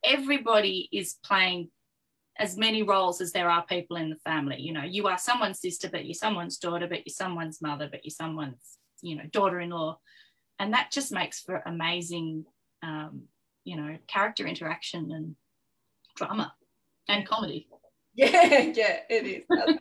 everybody 0.04 0.88
is 0.92 1.16
playing 1.24 1.70
as 2.38 2.56
many 2.56 2.82
roles 2.82 3.20
as 3.20 3.32
there 3.32 3.48
are 3.48 3.64
people 3.66 3.96
in 3.96 4.10
the 4.10 4.16
family. 4.16 4.60
You 4.60 4.72
know, 4.72 4.82
you 4.82 5.06
are 5.06 5.18
someone's 5.18 5.60
sister, 5.60 5.88
but 5.90 6.04
you're 6.04 6.14
someone's 6.14 6.58
daughter, 6.58 6.88
but 6.88 7.06
you're 7.06 7.14
someone's 7.14 7.62
mother, 7.62 7.88
but 7.90 8.04
you're 8.04 8.10
someone's, 8.10 8.78
you 9.00 9.16
know, 9.16 9.24
daughter-in-law, 9.30 9.98
and 10.58 10.72
that 10.72 10.90
just 10.90 11.12
makes 11.12 11.40
for 11.40 11.62
amazing, 11.66 12.44
um, 12.82 13.24
you 13.64 13.76
know, 13.76 13.96
character 14.08 14.46
interaction 14.46 15.12
and 15.12 15.36
drama 16.16 16.52
and 17.09 17.26
comedy. 17.26 17.68
Yeah, 18.14 18.28
yeah, 18.30 18.99
it 19.09 19.25
is. 19.25 19.42
Absolutely. 19.50 19.78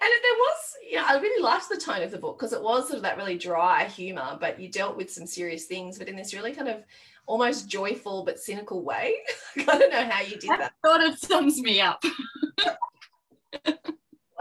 there 0.00 0.38
was, 0.38 0.56
you 0.88 0.96
know, 0.96 1.04
I 1.08 1.18
really 1.18 1.42
liked 1.42 1.68
the 1.68 1.76
tone 1.76 2.00
of 2.02 2.12
the 2.12 2.18
book 2.18 2.38
because 2.38 2.52
it 2.52 2.62
was 2.62 2.86
sort 2.86 2.98
of 2.98 3.02
that 3.02 3.16
really 3.16 3.36
dry 3.36 3.82
humor, 3.86 4.38
but 4.40 4.60
you 4.60 4.68
dealt 4.68 4.96
with 4.96 5.10
some 5.10 5.26
serious 5.26 5.64
things, 5.64 5.98
but 5.98 6.06
in 6.06 6.14
this 6.14 6.34
really 6.34 6.52
kind 6.52 6.68
of 6.68 6.84
almost 7.26 7.68
joyful 7.68 8.24
but 8.24 8.38
cynical 8.38 8.84
way. 8.84 9.16
I 9.58 9.64
don't 9.64 9.90
know 9.90 10.04
how 10.08 10.22
you 10.22 10.38
did 10.38 10.50
that. 10.50 10.72
That 10.84 10.88
Sort 10.88 11.02
of 11.02 11.18
sums 11.18 11.60
me 11.60 11.80
up. 11.80 12.00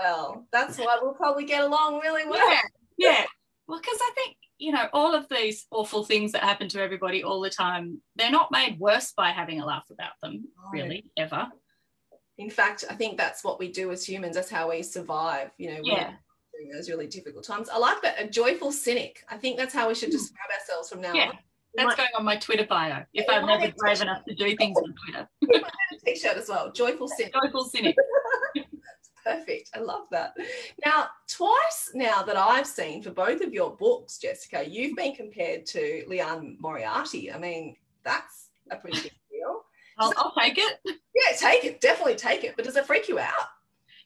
Well, 0.01 0.47
that's 0.51 0.77
why 0.77 0.97
we'll 1.01 1.13
probably 1.13 1.45
get 1.45 1.63
along 1.63 1.99
really 1.99 2.27
well. 2.27 2.49
Yeah, 2.49 2.61
yeah. 2.97 3.25
Well, 3.67 3.79
because 3.79 3.99
I 4.01 4.11
think 4.15 4.35
you 4.57 4.71
know 4.71 4.87
all 4.93 5.13
of 5.13 5.27
these 5.29 5.67
awful 5.71 6.03
things 6.03 6.31
that 6.31 6.43
happen 6.43 6.67
to 6.69 6.81
everybody 6.81 7.23
all 7.23 7.39
the 7.39 7.49
time, 7.49 8.01
they're 8.15 8.31
not 8.31 8.51
made 8.51 8.79
worse 8.79 9.11
by 9.11 9.29
having 9.29 9.61
a 9.61 9.65
laugh 9.65 9.85
about 9.91 10.13
them, 10.21 10.45
really, 10.73 11.05
ever. 11.17 11.49
In 12.37 12.49
fact, 12.49 12.85
I 12.89 12.95
think 12.95 13.17
that's 13.17 13.43
what 13.43 13.59
we 13.59 13.71
do 13.71 13.91
as 13.91 14.07
humans. 14.07 14.35
That's 14.35 14.49
how 14.49 14.69
we 14.69 14.81
survive, 14.83 15.51
you 15.57 15.71
know, 15.71 15.79
Yeah. 15.83 16.13
during 16.53 16.69
those 16.71 16.89
really 16.89 17.07
difficult 17.07 17.45
times. 17.45 17.69
I 17.69 17.77
like 17.77 18.01
that. 18.01 18.19
A 18.21 18.27
joyful 18.27 18.71
cynic. 18.71 19.23
I 19.29 19.37
think 19.37 19.57
that's 19.57 19.73
how 19.73 19.87
we 19.87 19.95
should 19.95 20.11
describe 20.11 20.49
ourselves 20.59 20.89
from 20.89 21.01
now 21.01 21.13
Yeah. 21.13 21.29
on. 21.29 21.39
That's 21.75 21.95
going 21.95 22.09
on 22.17 22.25
my 22.25 22.35
Twitter 22.37 22.65
bio. 22.65 23.05
If 23.13 23.25
Yeah, 23.27 23.33
I'm 23.35 23.45
my 23.45 23.57
never 23.57 23.73
brave 23.77 24.01
enough 24.01 24.25
to 24.25 24.35
do 24.35 24.55
things 24.57 24.77
on 24.77 24.93
Twitter. 25.05 25.29
a 25.93 25.97
t-shirt 26.05 26.35
as 26.37 26.49
well. 26.49 26.71
Joyful 26.71 27.07
cynic. 27.07 27.33
Joyful 27.33 27.63
cynic. 27.65 27.95
Perfect. 29.23 29.69
I 29.75 29.79
love 29.79 30.07
that. 30.11 30.35
Now, 30.83 31.07
twice 31.27 31.91
now 31.93 32.23
that 32.23 32.35
I've 32.35 32.65
seen 32.67 33.03
for 33.03 33.11
both 33.11 33.41
of 33.41 33.53
your 33.53 33.75
books, 33.77 34.17
Jessica, 34.17 34.67
you've 34.67 34.95
been 34.97 35.13
compared 35.15 35.65
to 35.67 36.03
Liane 36.07 36.57
Moriarty. 36.59 37.31
I 37.31 37.37
mean, 37.37 37.75
that's 38.03 38.49
a 38.71 38.77
pretty. 38.77 39.11
I'll, 40.01 40.13
I'll 40.17 40.33
take 40.37 40.57
it. 40.57 40.79
Yeah, 40.85 41.35
take 41.37 41.63
it. 41.63 41.81
Definitely 41.81 42.15
take 42.15 42.43
it. 42.43 42.55
But 42.55 42.65
does 42.65 42.75
it 42.75 42.85
freak 42.85 43.07
you 43.07 43.19
out? 43.19 43.33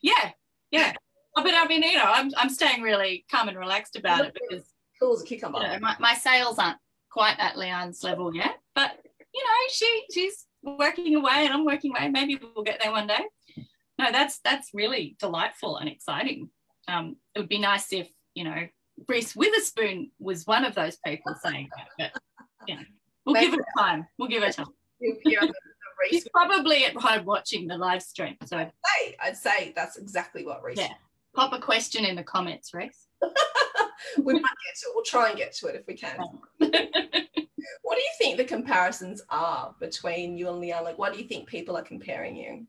Yeah, 0.01 0.31
yeah. 0.71 0.93
Oh, 1.35 1.43
But 1.43 1.53
I 1.53 1.67
mean, 1.67 1.83
you 1.83 1.97
know, 1.97 2.03
I'm, 2.05 2.31
I'm 2.37 2.49
staying 2.49 2.81
really 2.81 3.25
calm 3.31 3.47
and 3.47 3.57
relaxed 3.57 3.95
about 3.95 4.25
it 4.25 4.33
because 4.33 4.65
Cool 4.99 5.13
as 5.13 5.21
a 5.21 5.25
cucumber. 5.25 5.59
you 5.59 5.67
know, 5.67 5.79
my, 5.79 5.95
my 5.99 6.13
sales 6.13 6.57
aren't 6.57 6.77
quite 7.09 7.35
at 7.39 7.55
Liane's 7.55 8.03
level 8.03 8.33
yet. 8.33 8.57
But 8.73 8.91
you 9.33 9.43
know, 9.43 9.69
she 9.69 10.03
she's 10.13 10.45
working 10.63 11.15
away 11.15 11.45
and 11.45 11.53
I'm 11.53 11.65
working 11.65 11.91
away. 11.91 12.09
Maybe 12.09 12.39
we'll 12.41 12.63
get 12.63 12.79
there 12.81 12.91
one 12.91 13.07
day. 13.07 13.19
No, 13.97 14.11
that's 14.11 14.39
that's 14.39 14.71
really 14.73 15.15
delightful 15.19 15.77
and 15.77 15.89
exciting. 15.89 16.49
Um, 16.87 17.17
it 17.33 17.39
would 17.39 17.49
be 17.49 17.59
nice 17.59 17.91
if 17.91 18.09
you 18.33 18.43
know 18.43 18.67
Reese 19.07 19.35
Witherspoon 19.35 20.11
was 20.19 20.45
one 20.45 20.65
of 20.65 20.75
those 20.75 20.97
people 21.05 21.35
saying 21.41 21.69
that. 21.75 21.87
But 21.97 22.21
know, 22.75 22.81
we'll 23.25 23.41
give 23.41 23.53
her 23.53 23.65
time. 23.77 24.07
We'll 24.17 24.29
give 24.29 24.43
her 24.43 24.51
time. 24.51 24.67
You 26.11 26.19
appear 26.19 26.29
on 26.35 26.47
the 26.49 26.55
Reese 26.55 26.57
probably 26.57 26.85
at 26.85 26.95
home 26.95 27.25
watching 27.25 27.67
the 27.67 27.77
live 27.77 28.01
stream. 28.01 28.35
So 28.45 28.57
I'd 28.57 28.71
say, 28.85 29.15
I'd 29.21 29.37
say 29.37 29.73
that's 29.75 29.97
exactly 29.97 30.45
what 30.45 30.63
Reese. 30.63 30.77
yeah, 30.77 30.93
pop 31.35 31.53
a 31.53 31.59
question 31.59 32.05
in 32.05 32.15
the 32.15 32.23
comments, 32.23 32.73
Reese. 32.73 33.07
we 34.17 34.33
might 34.33 34.41
get 34.41 34.79
to 34.79 34.87
it. 34.87 34.91
We'll 34.93 35.03
try 35.03 35.29
and 35.29 35.37
get 35.37 35.53
to 35.55 35.67
it 35.67 35.75
if 35.75 35.87
we 35.87 35.95
can. 35.95 36.17
what 36.57 37.95
do 37.95 38.01
you 38.01 38.11
think 38.17 38.37
the 38.37 38.45
comparisons 38.45 39.21
are 39.29 39.75
between 39.79 40.37
you 40.37 40.49
and 40.49 40.59
Liane? 40.59 40.83
Like, 40.83 40.97
what 40.97 41.13
do 41.13 41.19
you 41.19 41.27
think 41.27 41.47
people 41.47 41.77
are 41.77 41.83
comparing 41.83 42.35
you? 42.35 42.65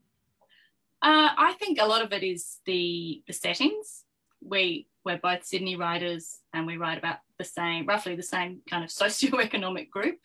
Uh, 1.01 1.29
I 1.37 1.53
think 1.59 1.79
a 1.79 1.85
lot 1.85 2.03
of 2.03 2.11
it 2.11 2.23
is 2.23 2.57
the 2.65 3.21
the 3.27 3.33
settings. 3.33 4.03
We 4.43 4.87
we're 5.05 5.19
both 5.19 5.45
Sydney 5.45 5.75
writers, 5.75 6.39
and 6.53 6.65
we 6.65 6.77
write 6.77 6.97
about 6.97 7.17
the 7.37 7.45
same, 7.45 7.85
roughly 7.85 8.15
the 8.15 8.23
same 8.23 8.61
kind 8.69 8.83
of 8.83 8.89
socioeconomic 9.03 9.89
group. 9.89 10.19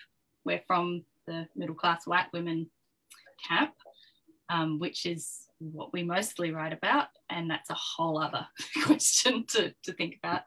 We're 0.44 0.62
from 0.66 1.04
the 1.26 1.46
middle 1.54 1.74
class 1.74 2.06
white 2.06 2.32
women 2.32 2.70
camp, 3.46 3.74
um, 4.48 4.78
which 4.78 5.06
is 5.06 5.46
what 5.58 5.92
we 5.92 6.02
mostly 6.02 6.50
write 6.50 6.72
about, 6.72 7.08
and 7.30 7.50
that's 7.50 7.70
a 7.70 7.74
whole 7.74 8.18
other 8.18 8.46
question 8.84 9.44
to 9.48 9.74
to 9.84 9.92
think 9.92 10.16
about. 10.22 10.42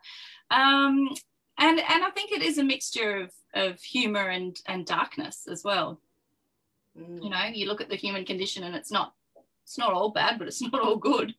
Um, 0.51 1.09
and 1.57 1.79
and 1.79 2.03
I 2.03 2.09
think 2.13 2.31
it 2.31 2.41
is 2.41 2.57
a 2.57 2.63
mixture 2.63 3.21
of 3.21 3.31
of 3.53 3.79
humour 3.81 4.29
and 4.29 4.57
and 4.67 4.85
darkness 4.85 5.47
as 5.49 5.63
well. 5.63 6.01
You 6.95 7.29
know, 7.29 7.43
you 7.53 7.67
look 7.67 7.81
at 7.81 7.89
the 7.89 7.95
human 7.97 8.23
condition, 8.25 8.63
and 8.63 8.75
it's 8.75 8.91
not 8.91 9.13
it's 9.63 9.77
not 9.77 9.93
all 9.93 10.11
bad, 10.11 10.37
but 10.37 10.47
it's 10.47 10.61
not 10.61 10.79
all 10.79 10.95
good. 10.95 11.33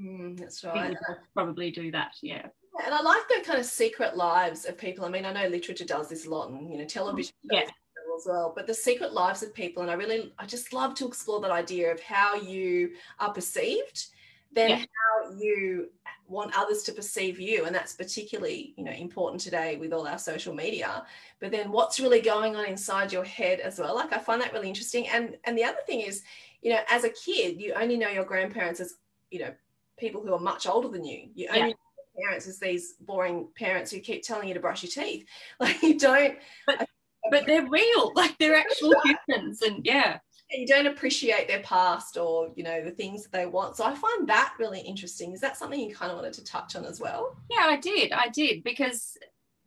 Mm, 0.00 0.38
that's 0.38 0.64
right. 0.64 0.96
probably 1.34 1.70
do 1.70 1.90
that. 1.92 2.12
Yeah. 2.22 2.46
And 2.84 2.94
I 2.94 3.00
like 3.00 3.22
the 3.28 3.42
kind 3.44 3.58
of 3.58 3.64
secret 3.64 4.16
lives 4.16 4.64
of 4.64 4.76
people. 4.76 5.04
I 5.04 5.08
mean, 5.08 5.24
I 5.24 5.32
know 5.32 5.48
literature 5.48 5.84
does 5.84 6.08
this 6.08 6.26
a 6.26 6.30
lot, 6.30 6.50
and 6.50 6.70
you 6.70 6.78
know, 6.78 6.84
television 6.84 7.34
Yeah. 7.44 7.68
As 8.16 8.26
well. 8.26 8.52
But 8.54 8.66
the 8.66 8.74
secret 8.74 9.12
lives 9.12 9.42
of 9.42 9.54
people, 9.54 9.82
and 9.82 9.90
I 9.90 9.94
really, 9.94 10.32
I 10.38 10.46
just 10.46 10.72
love 10.72 10.94
to 10.96 11.06
explore 11.06 11.40
that 11.40 11.50
idea 11.50 11.92
of 11.92 12.00
how 12.00 12.34
you 12.34 12.92
are 13.18 13.32
perceived, 13.32 14.06
then 14.52 14.70
Yeah. 14.70 14.78
how 14.78 15.32
you 15.36 15.90
want 16.28 16.56
others 16.56 16.82
to 16.82 16.92
perceive 16.92 17.38
you 17.38 17.64
and 17.66 17.74
that's 17.74 17.92
particularly 17.92 18.74
you 18.76 18.82
know 18.84 18.90
important 18.90 19.40
today 19.40 19.76
with 19.76 19.92
all 19.92 20.06
our 20.08 20.18
social 20.18 20.52
media 20.52 21.04
but 21.40 21.52
then 21.52 21.70
what's 21.70 22.00
really 22.00 22.20
going 22.20 22.56
on 22.56 22.64
inside 22.66 23.12
your 23.12 23.24
head 23.24 23.60
as 23.60 23.78
well 23.78 23.94
like 23.94 24.12
i 24.12 24.18
find 24.18 24.40
that 24.40 24.52
really 24.52 24.68
interesting 24.68 25.06
and 25.08 25.36
and 25.44 25.56
the 25.56 25.62
other 25.62 25.78
thing 25.86 26.00
is 26.00 26.24
you 26.62 26.70
know 26.72 26.80
as 26.90 27.04
a 27.04 27.10
kid 27.10 27.60
you 27.60 27.72
only 27.74 27.96
know 27.96 28.08
your 28.08 28.24
grandparents 28.24 28.80
as 28.80 28.94
you 29.30 29.38
know 29.38 29.52
people 29.98 30.20
who 30.20 30.32
are 30.32 30.40
much 30.40 30.66
older 30.66 30.88
than 30.88 31.04
you 31.04 31.28
you 31.34 31.46
only 31.48 31.60
Yeah. 31.60 31.66
know 31.68 31.76
your 32.16 32.28
parents 32.28 32.48
as 32.48 32.58
these 32.58 32.94
boring 33.00 33.48
parents 33.54 33.92
who 33.92 34.00
keep 34.00 34.22
telling 34.24 34.48
you 34.48 34.54
to 34.54 34.60
brush 34.60 34.82
your 34.82 34.90
teeth 35.04 35.26
like 35.60 35.80
you 35.82 35.96
don't 35.96 36.38
but 36.66 36.88
they're 37.30 37.68
real 37.68 38.12
like 38.16 38.36
they're 38.38 38.56
actual 38.56 38.94
humans 39.04 39.62
and 39.62 39.84
yeah 39.84 40.18
you 40.50 40.66
don't 40.66 40.86
appreciate 40.86 41.48
their 41.48 41.62
past 41.62 42.16
or 42.16 42.52
you 42.54 42.62
know 42.62 42.84
the 42.84 42.90
things 42.90 43.24
that 43.24 43.32
they 43.32 43.46
want 43.46 43.76
so 43.76 43.84
i 43.84 43.94
find 43.94 44.28
that 44.28 44.54
really 44.58 44.80
interesting 44.80 45.32
is 45.32 45.40
that 45.40 45.56
something 45.56 45.80
you 45.80 45.94
kind 45.94 46.10
of 46.10 46.16
wanted 46.16 46.32
to 46.32 46.44
touch 46.44 46.76
on 46.76 46.84
as 46.84 47.00
well 47.00 47.36
Yeah, 47.50 47.66
I 47.66 47.76
did. 47.76 48.12
I 48.12 48.28
did 48.28 48.64
because 48.64 49.16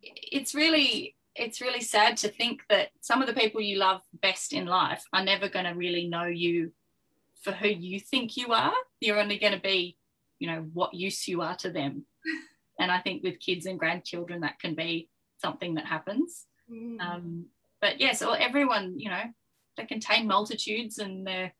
it's 0.02 0.54
really 0.54 1.16
it's 1.36 1.60
really 1.60 1.80
sad 1.80 2.16
to 2.18 2.28
think 2.28 2.62
that 2.68 2.88
some 3.00 3.22
of 3.22 3.28
the 3.28 3.34
people 3.34 3.60
you 3.60 3.78
love 3.78 4.00
best 4.20 4.52
in 4.52 4.66
life 4.66 5.04
are 5.12 5.24
never 5.24 5.48
going 5.48 5.64
to 5.64 5.72
really 5.72 6.06
know 6.08 6.24
you 6.24 6.72
for 7.42 7.52
who 7.52 7.68
you 7.68 8.00
think 8.00 8.36
you 8.36 8.52
are. 8.52 8.72
You're 9.00 9.20
only 9.20 9.38
going 9.38 9.52
to 9.52 9.60
be, 9.60 9.96
you 10.38 10.48
know, 10.48 10.66
what 10.72 10.92
use 10.92 11.28
you 11.28 11.42
are 11.42 11.56
to 11.56 11.70
them. 11.70 12.04
And 12.78 12.90
I 12.90 12.98
think 12.98 13.22
with 13.22 13.40
kids 13.40 13.66
and 13.66 13.78
grandchildren, 13.78 14.40
that 14.40 14.58
can 14.58 14.74
be 14.74 15.10
something 15.36 15.74
that 15.74 15.84
happens. 15.84 16.46
Um, 17.00 17.46
but 17.80 18.00
yes, 18.00 18.22
or 18.22 18.36
everyone, 18.36 18.98
you 18.98 19.08
know, 19.10 19.22
they 19.76 19.84
contain 19.86 20.26
multitudes 20.26 20.98
and 20.98 21.26
they're 21.26 21.52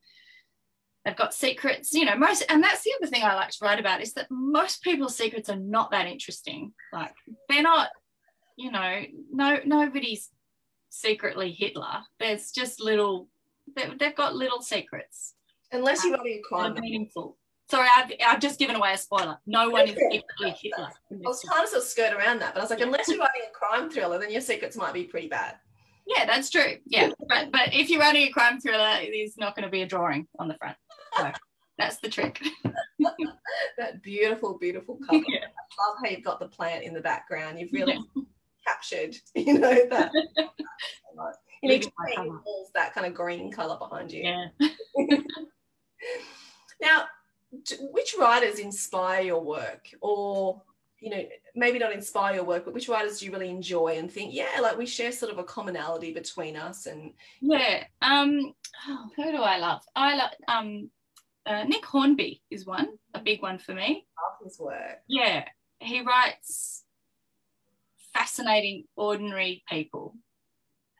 they've 1.05 1.17
got 1.17 1.33
secrets, 1.33 1.95
you 1.95 2.05
know, 2.05 2.17
most 2.17 2.45
and 2.49 2.62
that's 2.62 2.83
the 2.83 2.93
other 3.00 3.07
thing 3.07 3.23
I 3.25 3.35
like 3.35 3.50
to 3.50 3.59
write 3.62 3.81
about 3.81 4.02
is 4.02 4.12
that 4.14 4.31
most 4.31 4.83
people's 4.83 5.17
secrets 5.17 5.49
are 5.49 5.57
not 5.57 5.90
that 5.93 6.07
interesting. 6.07 6.73
Like 6.93 7.14
they're 7.49 7.62
not, 7.62 7.88
you 8.57 8.71
know, 8.71 9.02
no 9.33 9.59
nobody's 9.64 10.29
secretly 10.90 11.52
Hitler. 11.52 12.02
There's 12.19 12.50
just 12.50 12.81
little 12.81 13.29
they- 13.75 13.95
they've 13.99 14.14
got 14.14 14.35
little 14.37 14.61
secrets. 14.61 15.35
unless 15.73 16.05
you're 16.05 16.17
running 16.17 16.40
a 16.45 16.49
crime 16.49 16.75
They're 16.75 16.83
meaningful. 16.83 17.38
Sorry, 17.71 17.89
I've, 17.97 18.12
I've 18.27 18.41
just 18.41 18.59
given 18.59 18.75
away 18.75 18.95
a 18.95 18.99
spoiler. 18.99 19.39
No 19.47 19.71
one 19.71 19.89
is 19.89 19.95
secretly 19.95 20.57
Hitler. 20.61 20.89
I 21.12 21.17
was 21.23 21.43
trying 21.43 21.62
to 21.62 21.69
sort 21.69 21.83
of 21.83 21.89
skirt 21.89 22.12
around 22.12 22.41
that, 22.41 22.53
but 22.53 22.61
I 22.61 22.65
was 22.65 22.71
like, 22.71 22.81
unless 22.81 23.09
you're 23.09 23.19
writing 23.19 23.43
a 23.49 23.53
crime 23.53 23.89
thriller, 23.89 24.19
then 24.19 24.33
your 24.33 24.41
secrets 24.41 24.77
might 24.77 24.93
be 24.93 25.05
pretty 25.05 25.29
bad. 25.29 25.55
Yeah, 26.07 26.27
that's 26.27 26.50
true. 26.50 26.79
Yeah, 26.87 27.11
but 27.29 27.53
but 27.53 27.73
if 27.73 27.89
you're 27.89 28.00
writing 28.00 28.27
a 28.27 28.31
crime 28.31 28.61
thriller, 28.61 28.99
there's 29.12 29.37
not 29.39 29.55
going 29.55 29.65
to 29.65 29.71
be 29.71 29.83
a 29.83 29.87
drawing 29.87 30.27
on 30.41 30.49
the 30.49 30.55
front. 30.55 30.77
So 31.17 31.31
that's 31.79 31.99
the 31.99 32.09
trick. 32.09 32.43
that 33.79 34.03
beautiful, 34.03 34.59
beautiful 34.59 34.99
cover. 35.09 35.25
I 35.25 35.89
love 35.89 35.97
how 36.03 36.11
you've 36.11 36.25
got 36.25 36.41
the 36.41 36.49
plant 36.49 36.83
in 36.83 36.93
the 36.93 37.00
background. 37.00 37.61
You've 37.61 37.73
really 37.73 38.00
captured, 38.67 39.15
you 39.37 39.59
know, 39.59 39.87
that. 39.91 40.11
you 41.62 41.69
need 41.69 41.83
to 41.83 41.93
paint 42.05 42.17
cover. 42.17 42.27
your 42.27 42.43
walls 42.45 42.71
that 42.75 42.93
kind 42.95 43.07
of 43.07 43.15
green 43.15 43.53
color 43.53 43.79
behind 43.79 44.11
you. 44.11 44.25
Yeah. 44.25 44.47
Now, 46.81 47.05
which 47.93 48.14
writers 48.19 48.59
inspire 48.59 49.23
your 49.23 49.43
work, 49.43 49.88
or 50.00 50.62
you 51.00 51.11
know, 51.11 51.25
maybe 51.55 51.79
not 51.79 51.93
inspire 51.93 52.35
your 52.35 52.45
work, 52.45 52.64
but 52.64 52.75
which 52.75 52.88
writers 52.88 53.19
do 53.19 53.26
you 53.26 53.33
really 53.33 53.49
enjoy 53.49 53.97
and 53.97 54.11
think, 54.11 54.35
yeah, 54.35 54.61
like 54.61 54.76
we 54.76 54.85
share 54.85 55.11
sort 55.11 55.33
of 55.33 55.38
a 55.38 55.45
commonality 55.45 56.12
between 56.12 56.57
us 56.57 56.87
and 56.87 57.12
Yeah. 57.40 57.85
Um, 58.02 58.52
oh, 58.87 59.07
who 59.17 59.33
do 59.33 59.38
I 59.38 59.57
love? 59.59 59.81
I 59.97 60.17
love 60.17 60.31
um, 60.47 60.90
uh, 61.47 61.64
Nick 61.64 61.85
Hornby 61.87 62.43
is 62.50 62.67
one, 62.67 62.88
a 63.14 63.21
big 63.21 63.40
one 63.40 63.59
for 63.59 63.73
me. 63.73 64.07
love 64.23 64.45
his 64.45 64.59
work. 64.59 64.99
Yeah, 65.09 65.45
he 65.79 66.02
writes 66.02 66.85
fascinating, 68.12 68.85
ordinary 68.95 69.62
people, 69.71 70.14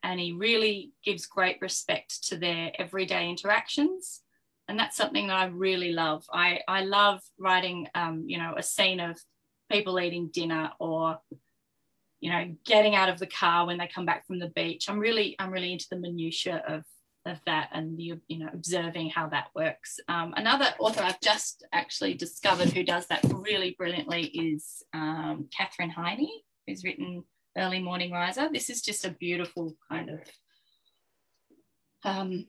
and 0.02 0.19
he 0.19 0.33
really 0.33 0.93
gives 1.05 1.26
great 1.26 1.59
respect 1.61 2.29
to 2.29 2.37
their 2.38 2.73
everyday 2.79 3.29
interactions. 3.29 4.23
And 4.71 4.78
that's 4.78 4.97
something 4.97 5.26
that 5.26 5.37
I 5.37 5.47
really 5.47 5.93
love. 5.93 6.25
I, 6.33 6.61
I 6.69 6.83
love 6.83 7.21
writing, 7.39 7.89
um, 7.97 8.23
you 8.28 8.39
know, 8.39 8.54
a 8.56 8.63
scene 8.63 9.00
of 9.00 9.19
people 9.69 9.99
eating 9.99 10.30
dinner 10.33 10.71
or, 10.78 11.19
you 12.21 12.30
know, 12.30 12.54
getting 12.65 12.95
out 12.95 13.09
of 13.09 13.19
the 13.19 13.26
car 13.26 13.67
when 13.67 13.78
they 13.78 13.89
come 13.89 14.06
back 14.06 14.28
from 14.28 14.39
the 14.39 14.50
beach. 14.50 14.89
I'm 14.89 15.00
really, 15.00 15.35
I'm 15.41 15.50
really 15.50 15.73
into 15.73 15.87
the 15.91 15.97
minutiae 15.97 16.63
of 16.69 16.85
of 17.26 17.39
that 17.45 17.69
and 17.75 17.99
the 17.99 18.15
you 18.28 18.39
know 18.39 18.49
observing 18.54 19.11
how 19.11 19.28
that 19.28 19.49
works. 19.54 20.00
Um, 20.09 20.33
another 20.39 20.69
author 20.78 21.02
I've 21.02 21.21
just 21.21 21.67
actually 21.73 22.15
discovered 22.15 22.71
who 22.71 22.83
does 22.83 23.09
that 23.09 23.21
really 23.35 23.75
brilliantly 23.76 24.25
is 24.28 24.83
um, 24.95 25.49
Katherine 25.54 25.91
Heiny, 25.91 26.45
who's 26.67 26.83
written 26.83 27.25
Early 27.59 27.78
Morning 27.78 28.11
Riser. 28.11 28.49
This 28.50 28.71
is 28.71 28.80
just 28.80 29.04
a 29.04 29.11
beautiful 29.11 29.76
kind 29.91 30.09
of 30.09 30.21
um, 32.04 32.47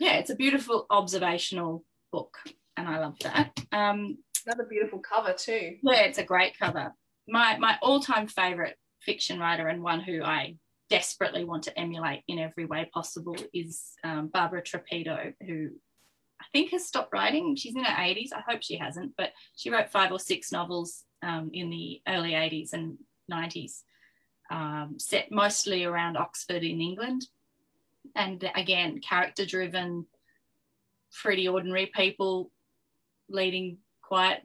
yeah, 0.00 0.14
it's 0.14 0.30
a 0.30 0.34
beautiful 0.34 0.86
observational 0.90 1.84
book, 2.10 2.38
and 2.76 2.88
I 2.88 2.98
love 2.98 3.18
that. 3.20 3.52
Um, 3.70 4.18
Another 4.46 4.66
beautiful 4.68 4.98
cover 4.98 5.34
too. 5.34 5.76
yeah, 5.82 6.00
it's 6.00 6.18
a 6.18 6.24
great 6.24 6.58
cover. 6.58 6.92
My 7.28 7.58
my 7.58 7.76
all 7.82 8.00
time 8.00 8.26
favorite 8.26 8.76
fiction 9.02 9.38
writer 9.38 9.68
and 9.68 9.82
one 9.82 10.00
who 10.00 10.22
I 10.24 10.56
desperately 10.88 11.44
want 11.44 11.64
to 11.64 11.78
emulate 11.78 12.22
in 12.26 12.38
every 12.38 12.64
way 12.64 12.90
possible 12.92 13.36
is 13.54 13.92
um, 14.02 14.28
Barbara 14.28 14.62
Trapido, 14.62 15.34
who 15.46 15.68
I 16.40 16.44
think 16.52 16.70
has 16.70 16.86
stopped 16.86 17.12
writing. 17.12 17.54
She's 17.54 17.76
in 17.76 17.84
her 17.84 17.94
80s. 17.94 18.30
I 18.34 18.42
hope 18.50 18.62
she 18.62 18.78
hasn't, 18.78 19.12
but 19.16 19.30
she 19.54 19.70
wrote 19.70 19.90
five 19.92 20.10
or 20.10 20.18
six 20.18 20.50
novels 20.50 21.04
um, 21.22 21.50
in 21.52 21.68
the 21.70 22.00
early 22.08 22.30
80s 22.32 22.72
and 22.72 22.96
90s, 23.30 23.82
um, 24.50 24.94
set 24.98 25.30
mostly 25.30 25.84
around 25.84 26.16
Oxford 26.16 26.64
in 26.64 26.80
England. 26.80 27.26
And 28.14 28.48
again, 28.54 29.00
character 29.00 29.46
driven, 29.46 30.06
pretty 31.22 31.48
ordinary 31.48 31.90
people 31.94 32.50
leading 33.28 33.78
quiet, 34.02 34.42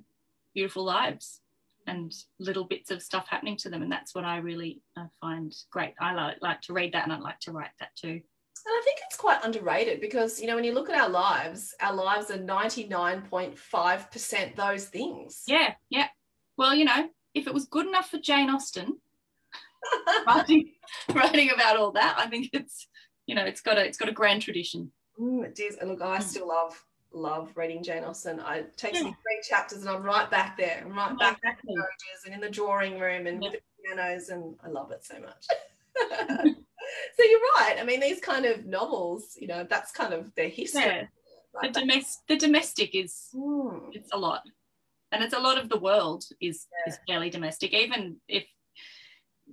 beautiful 0.54 0.84
lives 0.84 1.42
and 1.88 2.14
little 2.40 2.64
bits 2.64 2.92
of 2.92 3.02
stuff 3.02 3.28
happening 3.30 3.58
to 3.58 3.70
them. 3.70 3.82
And 3.82 3.92
that's 3.92 4.16
what 4.16 4.26
I 4.26 4.38
really 4.38 4.82
uh, 4.98 5.06
find 5.22 5.54
great. 5.72 5.94
I 6.00 6.14
like, 6.14 6.38
like 6.42 6.62
to 6.62 6.74
read 6.74 6.94
that 6.94 7.04
and 7.04 7.14
I'd 7.14 7.22
like 7.22 7.40
to 7.42 7.52
write 7.52 7.72
that 7.80 7.96
too. 7.96 8.22
And 8.68 8.74
I 8.74 8.82
think 8.84 8.98
it's 9.06 9.18
quite 9.18 9.44
underrated 9.44 10.02
because, 10.02 10.42
you 10.42 10.48
know, 10.48 10.56
when 10.56 10.64
you 10.64 10.74
look 10.74 10.90
at 10.90 11.00
our 11.00 11.10
lives, 11.10 11.76
our 11.82 11.94
lives 11.94 12.32
are 12.32 12.40
99.5% 12.40 14.56
those 14.56 14.86
things. 14.86 15.44
Yeah, 15.46 15.76
yeah. 15.90 16.08
Well, 16.58 16.74
you 16.74 16.86
know, 16.86 17.10
if 17.36 17.46
it 17.46 17.54
was 17.54 17.66
good 17.66 17.86
enough 17.86 18.10
for 18.10 18.18
Jane 18.18 18.50
Austen, 18.50 18.98
writing, 20.28 20.72
writing 21.14 21.52
about 21.52 21.78
all 21.78 21.92
that, 21.92 22.16
I 22.18 22.26
think 22.28 22.50
it's, 22.54 22.88
you 23.28 23.36
know, 23.36 23.46
it's 23.46 23.62
got 23.62 23.78
a, 23.78 23.86
it's 23.86 23.98
got 23.98 24.10
a 24.10 24.14
grand 24.14 24.42
tradition. 24.42 24.92
Mm, 25.20 25.46
it 25.46 25.60
is. 25.60 25.78
And 25.78 25.90
look, 25.90 26.02
I 26.02 26.20
still 26.20 26.48
love 26.48 26.82
love 27.14 27.52
reading 27.56 27.82
Jane 27.82 28.04
Austen. 28.04 28.42
I 28.42 28.66
take 28.76 28.94
me 28.94 29.00
three 29.02 29.42
chapters 29.48 29.80
and 29.82 29.90
I'm 29.90 30.04
right 30.04 30.30
back 30.30 30.58
there. 30.58 30.84
I'm 30.86 30.94
right 30.94 31.18
back 31.18 31.40
in 31.66 31.74
the 31.74 31.82
carriages 31.82 32.26
and 32.26 32.34
in 32.34 32.42
the 32.42 32.50
drawing 32.50 33.00
room 33.00 33.26
and 33.26 33.42
with 33.42 33.54
the 33.54 33.60
pianos 33.86 34.30
and 34.30 34.56
I 34.64 34.68
love 34.68 34.92
it 34.92 35.06
so 35.06 35.16
much. 35.22 35.46
so 37.18 37.24
you're 37.24 37.40
right. 37.58 37.78
I 37.80 37.84
mean, 37.86 38.02
these 38.02 38.20
kind 38.20 38.46
of 38.46 38.66
novels, 38.66 39.38
you 39.40 39.48
know, 39.48 39.66
that's 39.70 39.92
kind 39.92 40.14
of 40.14 40.34
their 40.36 40.50
history. 40.50 40.82
Yeah. 40.82 41.02
The, 41.02 41.08
Right 41.64 41.74
domestic, 41.74 42.28
the 42.28 42.36
domestic 42.36 42.96
is, 42.96 43.30
Mm. 43.34 43.90
it's 43.94 44.10
a 44.12 44.18
lot. 44.18 44.42
And 45.14 45.24
it's 45.24 45.34
a 45.34 45.40
lot 45.40 45.58
of 45.58 45.70
the 45.70 45.80
world 45.80 46.26
is, 46.42 46.68
is 46.86 47.00
fairly 47.08 47.30
domestic. 47.30 47.72
Even 47.74 48.18
if, 48.28 48.44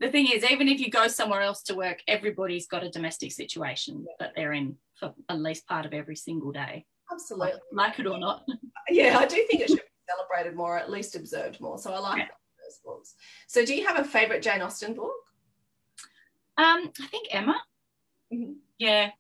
the 0.03 0.11
thing 0.11 0.27
is, 0.31 0.45
even 0.45 0.69
if 0.69 0.81
you 0.81 0.91
go 0.91 1.07
somewhere 1.07 1.41
else 1.43 1.63
to 1.63 1.75
work, 1.75 2.03
everybody's 2.09 2.67
got 2.67 2.83
a 2.83 2.91
domestic 2.91 3.31
situation 3.33 4.05
that 4.19 4.33
they're 4.35 4.53
in 4.53 4.77
for 4.99 5.15
at 5.29 5.39
least 5.39 5.67
part 5.67 5.87
of 5.87 5.95
every 5.95 6.17
single 6.17 6.51
day. 6.53 6.85
Absolutely. 7.11 7.53
Like 7.73 7.99
it 7.99 8.07
or 8.07 8.19
not. 8.19 8.45
Yeah, 8.91 9.17
I 9.17 9.27
do 9.27 9.37
think 9.49 9.63
it 9.63 9.69
should 9.69 9.77
be 9.79 9.83
celebrated 10.11 10.57
more, 10.57 10.75
or 10.75 10.79
at 10.79 10.91
least 10.91 11.15
observed 11.15 11.61
more. 11.61 11.79
So 11.79 11.93
I 11.93 11.99
like 12.01 12.19
those 12.29 12.81
books. 12.85 13.15
So 13.47 13.65
do 13.65 13.75
you 13.77 13.87
have 13.87 13.97
a 13.99 14.05
favorite 14.05 14.43
Jane 14.43 14.61
Austen 14.61 14.93
book? 14.93 15.13
Um, 16.59 16.91
I 17.01 17.07
think 17.07 17.29
Emma. 17.31 17.63
Mhm. 18.35 18.57
Yeah, 18.79 19.13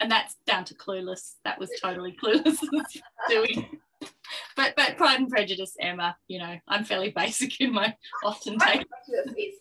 and 0.00 0.10
that's 0.10 0.34
down 0.48 0.64
to 0.64 0.74
Clueless. 0.74 1.36
That 1.44 1.60
was 1.60 1.70
totally 1.80 2.16
Clueless 2.20 2.58
doing. 3.28 3.78
But 4.56 4.74
but 4.76 4.96
Pride 4.96 5.20
and 5.20 5.28
Prejudice, 5.28 5.76
Emma. 5.80 6.16
You 6.26 6.40
know, 6.40 6.56
I'm 6.66 6.84
fairly 6.84 7.10
basic 7.16 7.60
in 7.60 7.72
my 7.72 7.94
often 8.24 8.58
take. 8.58 8.84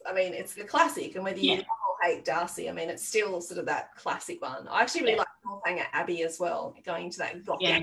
I 0.07 0.13
mean, 0.13 0.33
it's 0.33 0.53
the 0.55 0.63
classic, 0.63 1.15
and 1.15 1.23
whether 1.23 1.39
you 1.39 1.51
Yeah. 1.51 1.57
love 1.57 1.65
or 1.89 2.07
hate 2.07 2.25
Darcy, 2.25 2.67
I 2.69 2.73
mean, 2.73 2.89
it's 2.89 3.07
still 3.07 3.39
sort 3.41 3.59
of 3.59 3.65
that 3.67 3.95
classic 3.95 4.41
one. 4.41 4.67
I 4.67 4.81
actually 4.81 5.01
really 5.01 5.13
Yeah. 5.13 5.19
like 5.19 5.27
Northanger 5.45 5.85
Abbey 5.93 6.23
as 6.23 6.39
well, 6.39 6.75
going 6.83 7.09
to 7.11 7.17
that 7.19 7.45
gothic. 7.45 7.67
Yeah. 7.67 7.81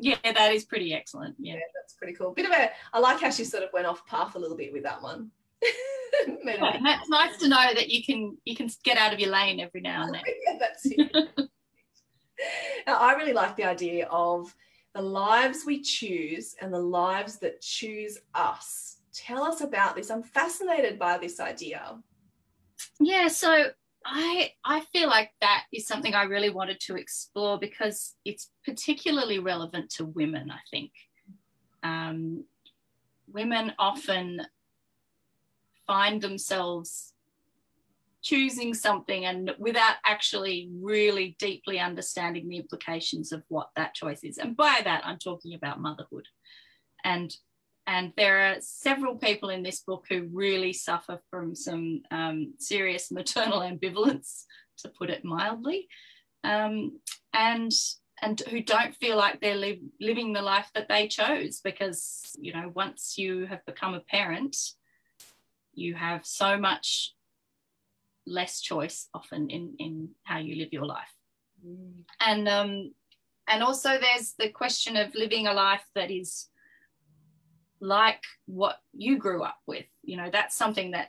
Yeah, 0.00 0.32
that 0.32 0.52
is 0.52 0.64
pretty 0.64 0.92
excellent. 0.94 1.36
Yeah. 1.38 1.54
Yeah, 1.54 1.60
that's 1.74 1.94
pretty 1.94 2.14
cool. 2.14 2.32
Bit 2.32 2.46
of 2.46 2.52
a, 2.52 2.70
I 2.92 2.98
like 2.98 3.20
how 3.20 3.30
she 3.30 3.44
sort 3.44 3.62
of 3.62 3.70
went 3.72 3.86
off 3.86 4.04
path 4.06 4.34
a 4.34 4.38
little 4.38 4.56
bit 4.56 4.72
with 4.72 4.82
that 4.84 5.00
one. 5.02 5.30
Yeah, 6.44 6.76
and 6.76 6.86
that's 6.86 7.08
nice 7.08 7.36
to 7.38 7.48
know 7.48 7.74
that 7.74 7.90
you 7.90 8.02
can 8.04 8.36
you 8.44 8.54
can 8.54 8.70
get 8.84 8.96
out 8.96 9.12
of 9.12 9.18
your 9.18 9.30
lane 9.30 9.58
every 9.60 9.80
now 9.80 10.04
and 10.04 10.14
then. 10.14 10.22
yeah, 10.46 10.56
that's 10.60 10.82
it. 10.86 11.48
Now, 12.86 12.98
I 12.98 13.14
really 13.14 13.32
like 13.32 13.56
the 13.56 13.64
idea 13.64 14.06
of 14.06 14.54
the 14.94 15.02
lives 15.02 15.64
we 15.66 15.80
choose 15.80 16.54
and 16.60 16.72
the 16.72 16.78
lives 16.78 17.38
that 17.38 17.60
choose 17.60 18.18
us. 18.34 18.98
Tell 19.12 19.42
us 19.42 19.60
about 19.60 19.96
this. 19.96 20.10
I'm 20.10 20.22
fascinated 20.22 20.98
by 20.98 21.18
this 21.18 21.40
idea. 21.40 21.98
Yeah, 23.00 23.28
so 23.28 23.66
I 24.04 24.52
I 24.64 24.80
feel 24.92 25.08
like 25.08 25.30
that 25.40 25.64
is 25.72 25.86
something 25.86 26.14
I 26.14 26.24
really 26.24 26.50
wanted 26.50 26.78
to 26.80 26.96
explore 26.96 27.58
because 27.58 28.14
it's 28.24 28.50
particularly 28.64 29.38
relevant 29.38 29.90
to 29.94 30.04
women. 30.04 30.50
I 30.50 30.60
think 30.70 30.90
um, 31.82 32.44
women 33.32 33.72
often 33.78 34.42
find 35.86 36.20
themselves 36.20 37.13
choosing 38.24 38.72
something 38.72 39.26
and 39.26 39.54
without 39.58 39.96
actually 40.06 40.70
really 40.80 41.36
deeply 41.38 41.78
understanding 41.78 42.48
the 42.48 42.56
implications 42.56 43.32
of 43.32 43.42
what 43.48 43.68
that 43.76 43.94
choice 43.94 44.24
is. 44.24 44.38
And 44.38 44.56
by 44.56 44.80
that 44.82 45.02
i'm 45.04 45.18
talking 45.18 45.54
about 45.54 45.80
motherhood. 45.80 46.26
And 47.04 47.34
and 47.86 48.14
there 48.16 48.50
are 48.50 48.56
several 48.60 49.16
people 49.16 49.50
in 49.50 49.62
this 49.62 49.80
book 49.80 50.06
who 50.08 50.30
really 50.32 50.72
suffer 50.72 51.20
from 51.30 51.54
some 51.54 52.00
um, 52.10 52.54
serious 52.58 53.12
maternal 53.12 53.60
ambivalence 53.70 54.44
to 54.78 54.88
put 54.88 55.10
it 55.10 55.22
mildly. 55.22 55.86
Um, 56.44 56.98
and 57.34 57.70
and 58.22 58.40
who 58.48 58.62
don't 58.62 58.96
feel 58.96 59.18
like 59.18 59.40
they're 59.40 59.54
li- 59.56 59.82
living 60.00 60.32
the 60.32 60.40
life 60.40 60.70
that 60.74 60.88
they 60.88 61.08
chose 61.08 61.60
because 61.62 62.34
you 62.40 62.54
know 62.54 62.72
once 62.74 63.18
you 63.18 63.44
have 63.46 63.64
become 63.66 63.92
a 63.92 64.00
parent 64.00 64.56
you 65.74 65.94
have 65.94 66.24
so 66.24 66.56
much 66.56 67.12
less 68.26 68.60
choice 68.60 69.08
often 69.14 69.50
in 69.50 69.74
in 69.78 70.10
how 70.22 70.38
you 70.38 70.56
live 70.56 70.72
your 70.72 70.86
life. 70.86 71.12
Mm. 71.66 72.04
and 72.20 72.48
um 72.48 72.92
and 73.48 73.62
also 73.62 73.98
there's 73.98 74.34
the 74.38 74.50
question 74.50 74.96
of 74.96 75.14
living 75.14 75.46
a 75.46 75.52
life 75.52 75.84
that 75.94 76.10
is 76.10 76.48
like 77.80 78.22
what 78.46 78.76
you 78.92 79.18
grew 79.18 79.42
up 79.42 79.58
with. 79.66 79.86
You 80.02 80.16
know 80.16 80.30
that's 80.30 80.56
something 80.56 80.92
that 80.92 81.08